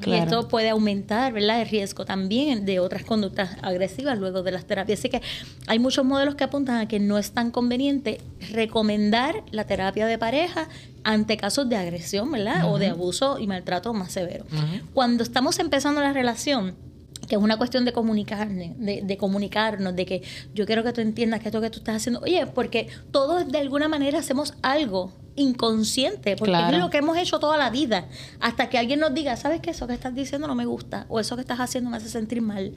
[0.07, 1.61] Y esto puede aumentar ¿verdad?
[1.61, 5.01] el riesgo también de otras conductas agresivas luego de las terapias.
[5.01, 5.21] Así que
[5.67, 8.21] hay muchos modelos que apuntan a que no es tan conveniente
[8.53, 10.69] recomendar la terapia de pareja
[11.05, 12.73] ante casos de agresión, ¿verdad?
[12.73, 14.47] O de abuso y maltrato más severo.
[14.95, 16.77] Cuando estamos empezando la relación,
[17.29, 20.23] que es una cuestión de comunicarnos, de, de, comunicarnos, de que
[20.55, 23.59] yo quiero que tú entiendas que esto que tú estás haciendo, oye, porque todos de
[23.59, 28.07] alguna manera hacemos algo inconsciente, porque es lo que hemos hecho toda la vida,
[28.41, 29.71] hasta que alguien nos diga, ¿sabes qué?
[29.71, 32.43] Eso que estás diciendo no me gusta, o eso que estás haciendo me hace sentir
[32.43, 32.73] mal.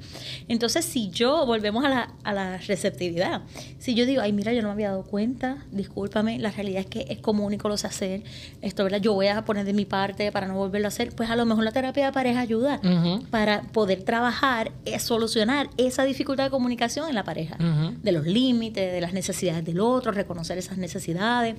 [0.47, 3.41] Entonces, si yo, volvemos a la, a la receptividad,
[3.79, 6.87] si yo digo, ay, mira, yo no me había dado cuenta, discúlpame, la realidad es
[6.87, 8.23] que es común y lo sé hacer,
[8.61, 9.01] esto, ¿verdad?
[9.01, 11.45] Yo voy a poner de mi parte para no volverlo a hacer, pues a lo
[11.45, 12.79] mejor la terapia de pareja ayuda
[13.29, 18.91] para poder trabajar, eh, solucionar esa dificultad de comunicación en la pareja, de los límites,
[18.91, 21.55] de las necesidades del otro, reconocer esas necesidades.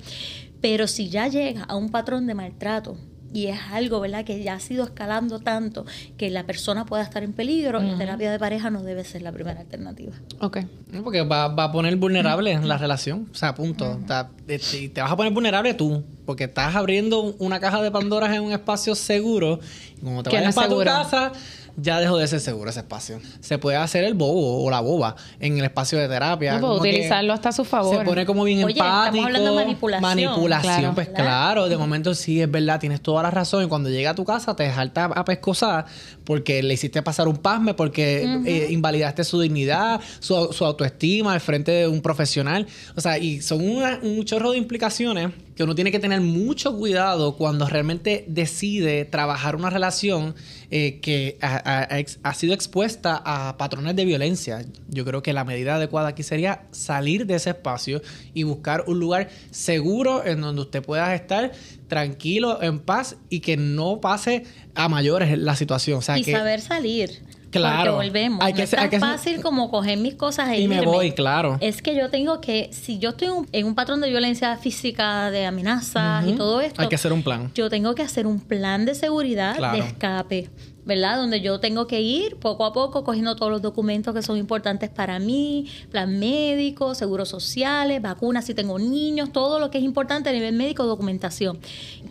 [0.65, 2.97] Pero si ya llega a un patrón de maltrato
[3.35, 5.85] y es algo, ¿verdad?, que ya ha sido escalando tanto
[6.17, 9.31] que la persona pueda estar en peligro, la terapia de pareja no debe ser la
[9.31, 10.15] primera alternativa.
[10.41, 10.61] Ok.
[11.03, 13.29] Porque va, a poner vulnerable la relación.
[13.31, 14.01] O sea, punto.
[14.47, 14.59] te,
[14.89, 16.03] te, vas a poner vulnerable tú.
[16.25, 19.61] Porque estás abriendo una caja de Pandoras en un espacio seguro.
[19.99, 21.33] Y como te vayas para tu casa
[21.77, 23.21] ya dejó de ser seguro ese espacio.
[23.41, 26.55] Se puede hacer el bobo o la boba en el espacio de terapia.
[26.55, 27.99] No puedo utilizarlo hasta a su favor.
[27.99, 29.25] Se pone como bien Oye, estamos empático.
[29.27, 30.03] hablando de manipulación.
[30.03, 30.95] Manipulación, Claro.
[30.95, 33.65] pues claro, de momento sí es verdad, tienes toda la razón.
[33.65, 35.87] Y cuando llega a tu casa te salta a pescosar
[36.25, 41.41] porque le hiciste pasar un pasme, porque eh, invalidaste su dignidad, su, su autoestima al
[41.41, 42.67] frente de un profesional.
[42.97, 46.77] O sea, y son una- un chorro de implicaciones que uno tiene que tener mucho
[46.77, 50.35] cuidado cuando realmente decide trabajar una relación
[50.71, 54.65] eh, que ha, sido expuesta a patrones de violencia.
[54.89, 58.03] Yo creo que la medida adecuada aquí sería salir de ese espacio
[58.33, 61.53] y buscar un lugar seguro en donde usted pueda estar
[61.87, 64.45] tranquilo, en paz y que no pase
[64.75, 65.99] a mayores la situación.
[65.99, 67.23] O sea, y que saber salir.
[67.59, 67.93] Claro.
[67.95, 68.41] Porque volvemos.
[68.43, 70.69] Hay no que es tan hay que ser- fácil como coger mis cosas e y
[70.69, 71.57] me voy, claro.
[71.61, 74.57] Es que yo tengo que, si yo estoy en un- en un patrón de violencia
[74.57, 77.51] física, de amenazas y todo esto, Hay que hacer un plan.
[77.55, 79.79] yo tengo que hacer un plan de seguridad, Claro.
[79.79, 80.51] de escape,
[80.85, 81.17] ¿verdad?
[81.17, 84.91] Donde yo tengo que ir poco a poco cogiendo todos los documentos que son importantes
[84.91, 90.29] para mí, plan médico, seguros sociales, vacunas si tengo niños, todo lo que es importante
[90.29, 91.59] a nivel médico, documentación.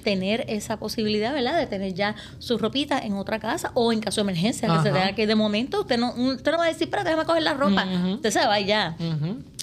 [0.04, 1.58] Tener esa posibilidad, ¿verdad?
[1.58, 4.92] De tener ya su ropita en otra casa o en caso de emergencia, que se
[4.92, 7.54] tenga que de momento usted no, usted no va a decir, espérate, déjame coger la
[7.54, 7.86] ropa.
[8.16, 8.96] Usted se va y ya.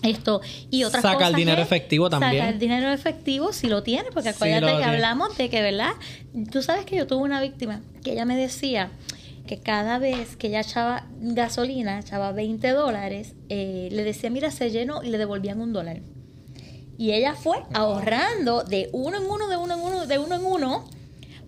[0.03, 0.41] Esto
[0.71, 2.33] y otras Saca el cosas dinero es efectivo también.
[2.33, 4.85] Sacar el dinero efectivo si lo tiene, porque acuérdate que tiene.
[4.85, 5.93] hablamos de que, ¿verdad?
[6.51, 8.91] Tú sabes que yo tuve una víctima que ella me decía
[9.47, 14.71] que cada vez que ella echaba gasolina, echaba 20 dólares, eh, le decía, mira, se
[14.71, 16.01] llenó y le devolvían un dólar.
[16.97, 20.45] Y ella fue ahorrando de uno en uno, de uno en uno, de uno en
[20.45, 20.85] uno,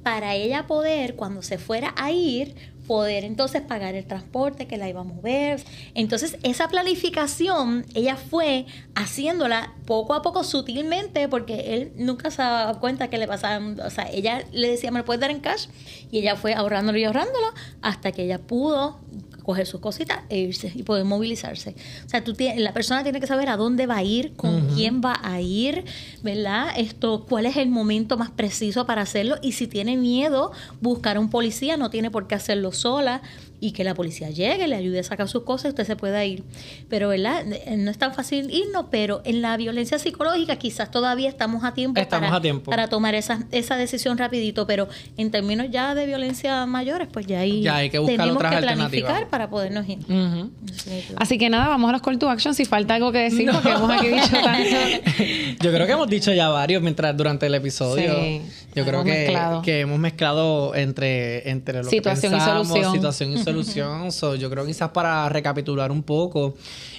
[0.02, 2.56] para ella poder, cuando se fuera a ir,
[2.92, 5.64] poder entonces pagar el transporte que la iba a mover.
[5.94, 12.78] Entonces, esa planificación, ella fue haciéndola poco a poco, sutilmente, porque él nunca se daba
[12.80, 15.68] cuenta que le pasaban, o sea, ella le decía, ¿me lo puedes dar en cash?
[16.10, 17.46] Y ella fue ahorrándolo y ahorrándolo
[17.80, 19.00] hasta que ella pudo
[19.42, 21.74] coger sus cositas e irse y poder movilizarse.
[22.06, 24.68] O sea, tú tienes- la persona tiene que saber a dónde va a ir, con
[24.74, 25.84] quién va a ir,
[26.22, 26.68] ¿verdad?
[26.76, 31.20] Esto, cuál es el momento más preciso para hacerlo y si tiene miedo, buscar a
[31.20, 33.22] un policía, no tiene por qué hacerlo sola
[33.62, 36.24] y que la policía llegue, le ayude a sacar sus cosas y usted se pueda
[36.24, 36.42] ir.
[36.88, 37.44] Pero, ¿verdad?
[37.46, 41.72] Eh, No es tan fácil irnos, pero en la violencia psicológica quizás todavía estamos a
[41.72, 42.70] tiempo, Estamos para, a tiempo.
[42.72, 47.38] para tomar esa, esa decisión rapidito, pero en términos ya de violencia mayores, pues ya
[47.38, 49.98] ahí Ya hay que buscar tenemos otras que planificar para podernos ir.
[51.16, 52.54] Así que nada, vamos a los call to action.
[52.54, 54.76] Si falta algo que decir, porque hemos aquí dicho tanto.
[55.60, 58.14] Yo creo que hemos dicho ya varios mientras durante el episodio.
[58.16, 58.42] Sí,
[58.74, 62.92] yo creo que, que hemos mezclado entre, entre lo Situación que y pensamos, solución.
[62.92, 64.12] situación y solución.
[64.12, 66.54] So, yo creo que quizás para recapitular un poco,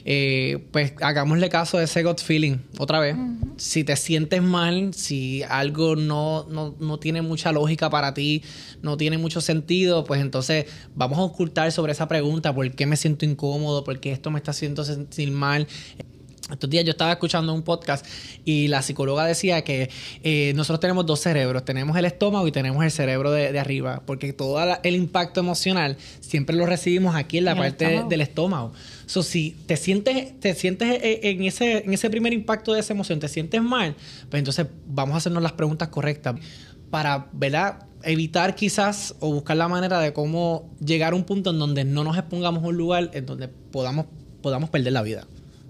[0.05, 3.15] eh, pues hagámosle caso a ese gut feeling otra vez.
[3.57, 8.43] Si te sientes mal, si algo no, no, no tiene mucha lógica para ti,
[8.81, 10.65] no tiene mucho sentido, pues entonces
[10.95, 13.83] vamos a ocultar sobre esa pregunta, ¿por qué me siento incómodo?
[13.83, 15.67] ¿Por qué esto me está haciendo sentir mal?
[16.51, 18.05] Estos días yo estaba escuchando un podcast
[18.43, 19.89] y la psicóloga decía que
[20.23, 24.03] eh, nosotros tenemos dos cerebros, tenemos el estómago y tenemos el cerebro de, de arriba,
[24.05, 28.09] porque todo el impacto emocional siempre lo recibimos aquí en la parte estómago.
[28.09, 28.73] del estómago.
[29.05, 32.91] So, si te sientes, te sientes eh, en ese, en ese primer impacto de esa
[32.91, 33.95] emoción, te sientes mal,
[34.29, 36.35] pues entonces vamos a hacernos las preguntas correctas
[36.89, 37.85] para, ¿verdad?
[38.03, 42.03] Evitar quizás o buscar la manera de cómo llegar a un punto en donde no
[42.03, 44.07] nos expongamos a un lugar en donde podamos,
[44.41, 45.25] podamos perder la vida.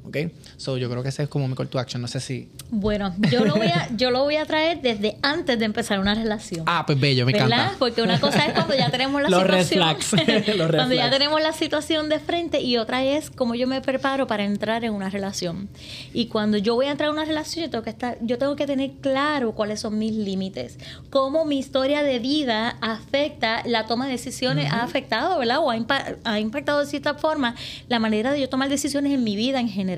[0.05, 0.17] ¿Ok?
[0.57, 2.01] So, yo creo que ese es como mi call to action.
[2.01, 2.49] No sé si.
[2.69, 6.13] Bueno, yo lo voy a, yo lo voy a traer desde antes de empezar una
[6.13, 6.63] relación.
[6.67, 7.47] Ah, pues bello, me ¿verdad?
[7.47, 7.75] encanta.
[7.79, 9.83] Porque una cosa es cuando ya tenemos la Los situación.
[10.57, 14.27] Los cuando ya tenemos la situación de frente y otra es cómo yo me preparo
[14.27, 15.69] para entrar en una relación.
[16.13, 18.55] Y cuando yo voy a entrar en una relación, yo tengo que estar, yo tengo
[18.55, 20.77] que tener claro cuáles son mis límites,
[21.09, 25.59] cómo mi historia de vida afecta la toma de decisiones, ha afectado, ¿verdad?
[25.59, 25.77] O ha,
[26.23, 27.55] ha impactado de cierta forma
[27.87, 29.92] la manera de yo tomar decisiones en mi vida en general,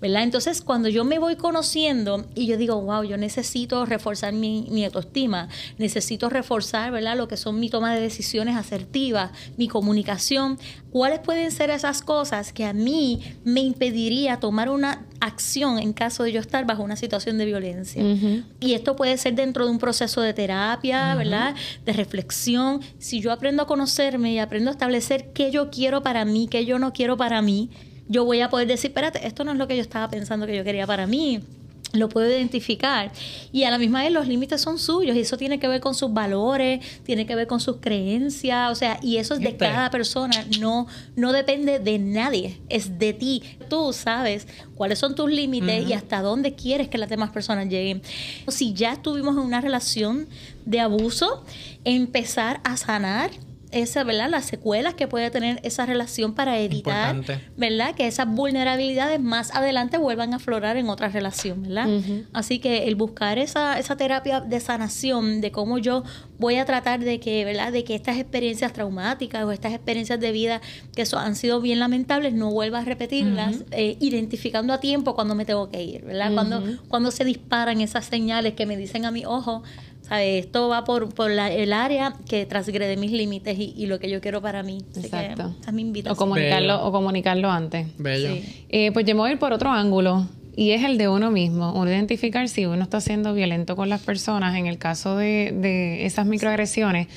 [0.00, 0.22] ¿verdad?
[0.22, 4.84] Entonces, cuando yo me voy conociendo y yo digo, wow, yo necesito reforzar mi, mi
[4.84, 5.48] autoestima,
[5.78, 7.16] necesito reforzar, ¿verdad?
[7.16, 10.58] Lo que son mi toma de decisiones asertivas, mi comunicación,
[10.90, 16.22] ¿cuáles pueden ser esas cosas que a mí me impediría tomar una acción en caso
[16.22, 18.02] de yo estar bajo una situación de violencia?
[18.60, 21.54] Y esto puede ser dentro de un proceso de terapia, ¿verdad?
[21.84, 22.80] De reflexión.
[22.98, 26.64] Si yo aprendo a conocerme y aprendo a establecer qué yo quiero para mí, qué
[26.64, 27.70] yo no quiero para mí,
[28.08, 30.56] yo voy a poder decir, espérate, esto no es lo que yo estaba pensando que
[30.56, 31.40] yo quería para mí.
[31.92, 33.12] Lo puedo identificar.
[33.52, 35.94] Y a la misma vez los límites son suyos y eso tiene que ver con
[35.94, 39.88] sus valores, tiene que ver con sus creencias, o sea, y eso es de cada
[39.90, 43.42] persona, no, no depende de nadie, es de ti.
[43.70, 48.02] Tú sabes cuáles son tus límites y hasta dónde quieres que las demás personas lleguen.
[48.48, 50.26] Si ya estuvimos en una relación
[50.64, 51.44] de abuso,
[51.84, 53.30] empezar a sanar
[53.72, 54.30] esa, ¿verdad?
[54.30, 57.48] Las secuelas que puede tener esa relación para evitar, Importante.
[57.56, 57.94] ¿verdad?
[57.94, 61.88] Que esas vulnerabilidades más adelante vuelvan a aflorar en otra relación, ¿verdad?
[62.32, 66.04] Así que el buscar esa, esa terapia de sanación, de cómo yo
[66.38, 67.72] voy a tratar de que, ¿verdad?
[67.72, 70.60] De que estas experiencias traumáticas o estas experiencias de vida
[70.94, 75.34] que so- han sido bien lamentables, no vuelva a repetirlas, eh, identificando a tiempo cuando
[75.34, 76.32] me tengo que ir, ¿verdad?
[76.34, 79.62] cuando, cuando se disparan esas señales que me dicen a mi ojo,
[80.08, 80.44] ¿sabes?
[80.44, 84.08] Esto va por, por la- el área que transgrede mis límites y, y lo que
[84.10, 84.78] yo quiero para mí.
[84.90, 85.54] Así que Exacto.
[85.60, 86.16] esa es mi O invitación.
[86.16, 86.86] comunicarlo, Bello.
[86.86, 87.86] o comunicarlo antes.
[87.98, 88.34] Bello.
[88.34, 88.64] Sí.
[88.68, 90.26] Eh, pues yo me voy a ir por otro ángulo
[90.56, 94.00] y es el de uno mismo, uno identificar si uno está siendo violento con las
[94.02, 94.56] personas.
[94.56, 97.08] En el caso de, de esas microagresiones,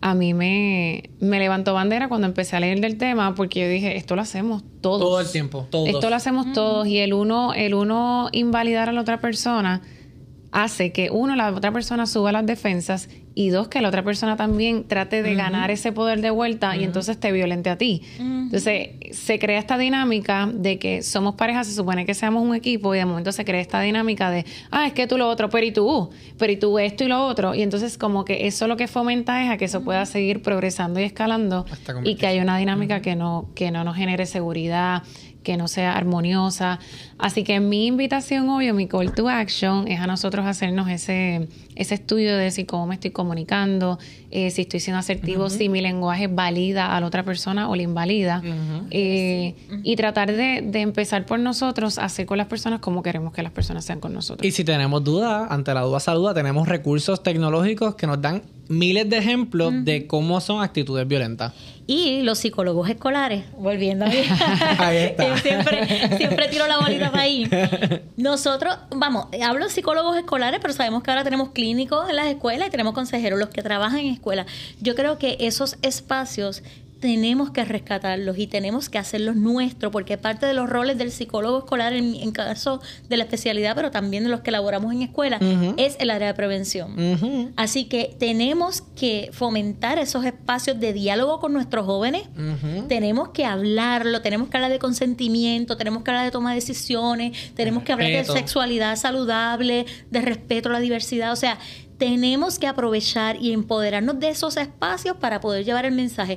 [0.00, 3.96] a mí me, me levantó bandera cuando empecé a leer del tema porque yo dije,
[3.96, 5.00] esto lo hacemos todos.
[5.00, 5.88] Todo el tiempo, todos.
[5.88, 9.80] Esto lo hacemos todos y el uno, el uno invalidar a la otra persona
[10.54, 14.36] hace que uno, la otra persona suba las defensas y dos, que la otra persona
[14.36, 18.02] también trate de ganar ese poder de vuelta y entonces te violente a ti.
[18.20, 22.94] Entonces se crea esta dinámica de que somos parejas, se supone que seamos un equipo
[22.94, 25.66] y de momento se crea esta dinámica de, ah, es que tú lo otro, pero
[25.66, 27.56] y tú, pero y tú esto y lo otro.
[27.56, 31.00] Y entonces como que eso lo que fomenta es a que eso pueda seguir progresando
[31.00, 31.66] y escalando
[32.04, 35.02] y que haya una dinámica que no, que no nos genere seguridad,
[35.44, 36.80] que no sea armoniosa.
[37.18, 41.48] Así que mi invitación hoy, o mi call to action, es a nosotros hacernos ese,
[41.76, 44.00] ese estudio de si cómo me estoy comunicando,
[44.32, 47.82] eh, si estoy siendo asertivo, si mi lenguaje valida a la otra persona o la
[47.82, 48.42] invalida.
[48.90, 53.42] Eh, Y tratar de, de empezar por nosotros, hacer con las personas como queremos que
[53.42, 54.44] las personas sean con nosotros.
[54.46, 59.08] Y si tenemos dudas, ante la duda saluda, tenemos recursos tecnológicos que nos dan miles
[59.10, 61.52] de ejemplos de cómo son actitudes violentas.
[61.86, 64.16] Y los psicólogos escolares, volviendo a mí.
[64.78, 65.36] Ahí está.
[65.42, 67.48] siempre, siempre tiro la bolita para ahí.
[68.16, 72.68] Nosotros, vamos, hablo de psicólogos escolares, pero sabemos que ahora tenemos clínicos en las escuelas
[72.68, 74.46] y tenemos consejeros, los que trabajan en escuelas.
[74.80, 76.62] Yo creo que esos espacios
[77.04, 81.58] tenemos que rescatarlos y tenemos que hacerlos nuestros, porque parte de los roles del psicólogo
[81.58, 82.80] escolar, en, en caso
[83.10, 85.38] de la especialidad, pero también de los que elaboramos en escuela,
[85.76, 87.52] es el área de prevención.
[87.56, 92.22] Así que tenemos que fomentar esos espacios de diálogo con nuestros jóvenes.
[92.88, 97.52] Tenemos que hablarlo, tenemos que hablar de consentimiento, tenemos que hablar de toma de decisiones,
[97.54, 101.32] tenemos que hablar de sexualidad saludable, de respeto a la diversidad.
[101.32, 101.58] O sea,
[102.04, 106.36] tenemos que aprovechar y empoderarnos de esos espacios para poder llevar el mensaje.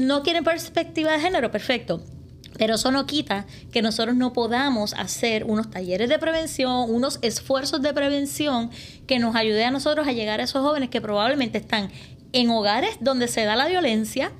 [0.00, 1.50] ¿No quieren perspectiva de género?
[1.50, 2.02] Perfecto.
[2.56, 7.82] Pero eso no quita que nosotros no podamos hacer unos talleres de prevención, unos esfuerzos
[7.82, 8.70] de prevención
[9.06, 11.90] que nos ayude a nosotros a llegar a esos jóvenes que probablemente están
[12.32, 14.32] en hogares donde se da la violencia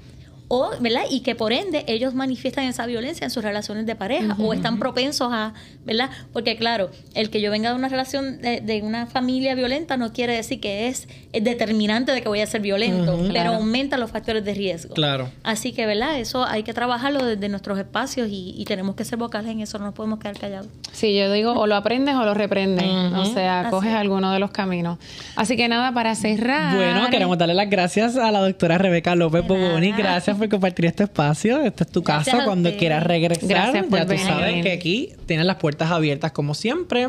[0.54, 1.04] o, ¿verdad?
[1.10, 4.78] Y que por ende ellos manifiestan esa violencia en sus relaciones de pareja o están
[4.78, 5.54] propensos a,
[5.86, 6.10] ¿verdad?
[6.34, 10.12] Porque claro, el que yo venga de una relación de, de una familia violenta no
[10.12, 13.54] quiere decir que es, es determinante de que voy a ser violento, pero Claro.
[13.54, 14.92] aumenta los factores de riesgo.
[14.92, 15.30] Claro.
[15.42, 16.18] Así que, ¿verdad?
[16.18, 19.78] Eso hay que trabajarlo desde nuestros espacios y, y tenemos que ser vocales en eso,
[19.78, 20.66] no nos podemos quedar callados.
[20.92, 22.84] Sí, yo digo, o lo aprendes o lo reprendes.
[22.84, 23.96] O sea, Así coges es.
[23.96, 24.98] alguno de los caminos.
[25.34, 26.76] Así que nada, para cerrar.
[26.76, 29.92] Bueno, queremos darle las gracias a la doctora Rebeca López Boboni.
[29.92, 31.62] Gracias por compartir este espacio.
[31.62, 33.48] Esta es tu casa cuando quieras regresar.
[33.48, 37.08] Gracias por ya tú sabes que aquí tienes las puertas abiertas como siempre.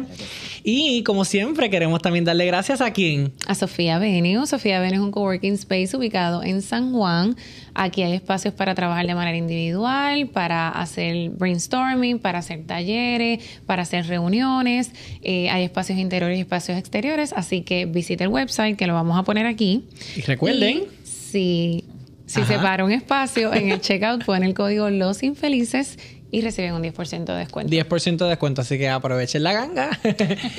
[0.63, 3.34] Y como siempre queremos también darle gracias a quién.
[3.47, 4.45] A Sofía Avenue.
[4.45, 7.36] Sofía Avenue es un coworking space ubicado en San Juan.
[7.73, 13.81] Aquí hay espacios para trabajar de manera individual, para hacer brainstorming, para hacer talleres, para
[13.81, 14.91] hacer reuniones.
[15.23, 17.34] Eh, hay espacios interiores y espacios exteriores.
[17.36, 19.86] Así que visite el website que lo vamos a poner aquí.
[20.15, 20.84] Y recuerden.
[20.84, 21.86] Y si
[22.34, 22.53] si Ajá.
[22.53, 25.99] se para un espacio en el checkout, ponen el código Los Infelices
[26.31, 27.71] y reciben un 10% de descuento.
[27.71, 29.99] 10% de descuento, así que aprovechen la ganga.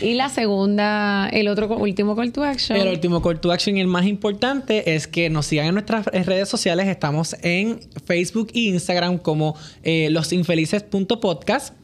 [0.00, 2.78] Y la segunda, el otro último call to action.
[2.78, 6.06] El último call to action y el más importante es que nos sigan en nuestras
[6.06, 6.86] redes sociales.
[6.86, 11.74] Estamos en Facebook e Instagram como eh, losinfelices.podcast.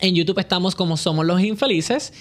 [0.00, 2.12] En YouTube estamos como Somos los Infelices.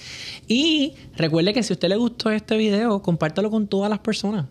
[0.48, 4.46] Y recuerde que si a usted le gustó este video, compártalo con todas las personas.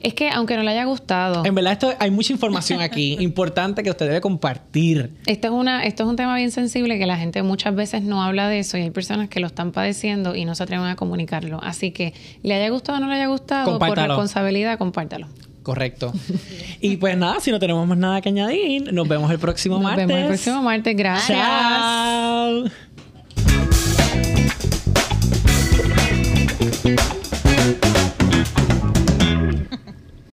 [0.00, 3.82] Es que aunque no le haya gustado, En verdad, esto, hay mucha información aquí importante
[3.82, 5.12] que usted debe compartir.
[5.26, 8.22] esto es una, esto es un tema bien sensible que la gente muchas veces no
[8.22, 10.96] habla de eso y hay personas que lo están padeciendo y no se atreven a
[10.96, 11.60] comunicarlo.
[11.62, 15.28] Así que le haya gustado o no le haya gustado, por responsabilidad, compártalo.
[15.66, 16.12] Correcto.
[16.80, 20.06] Y pues nada, si no tenemos más nada que añadir, nos vemos el próximo martes.
[20.06, 20.96] Nos vemos el próximo martes.
[20.96, 21.36] Gracias.
[21.36, 22.70] Chao.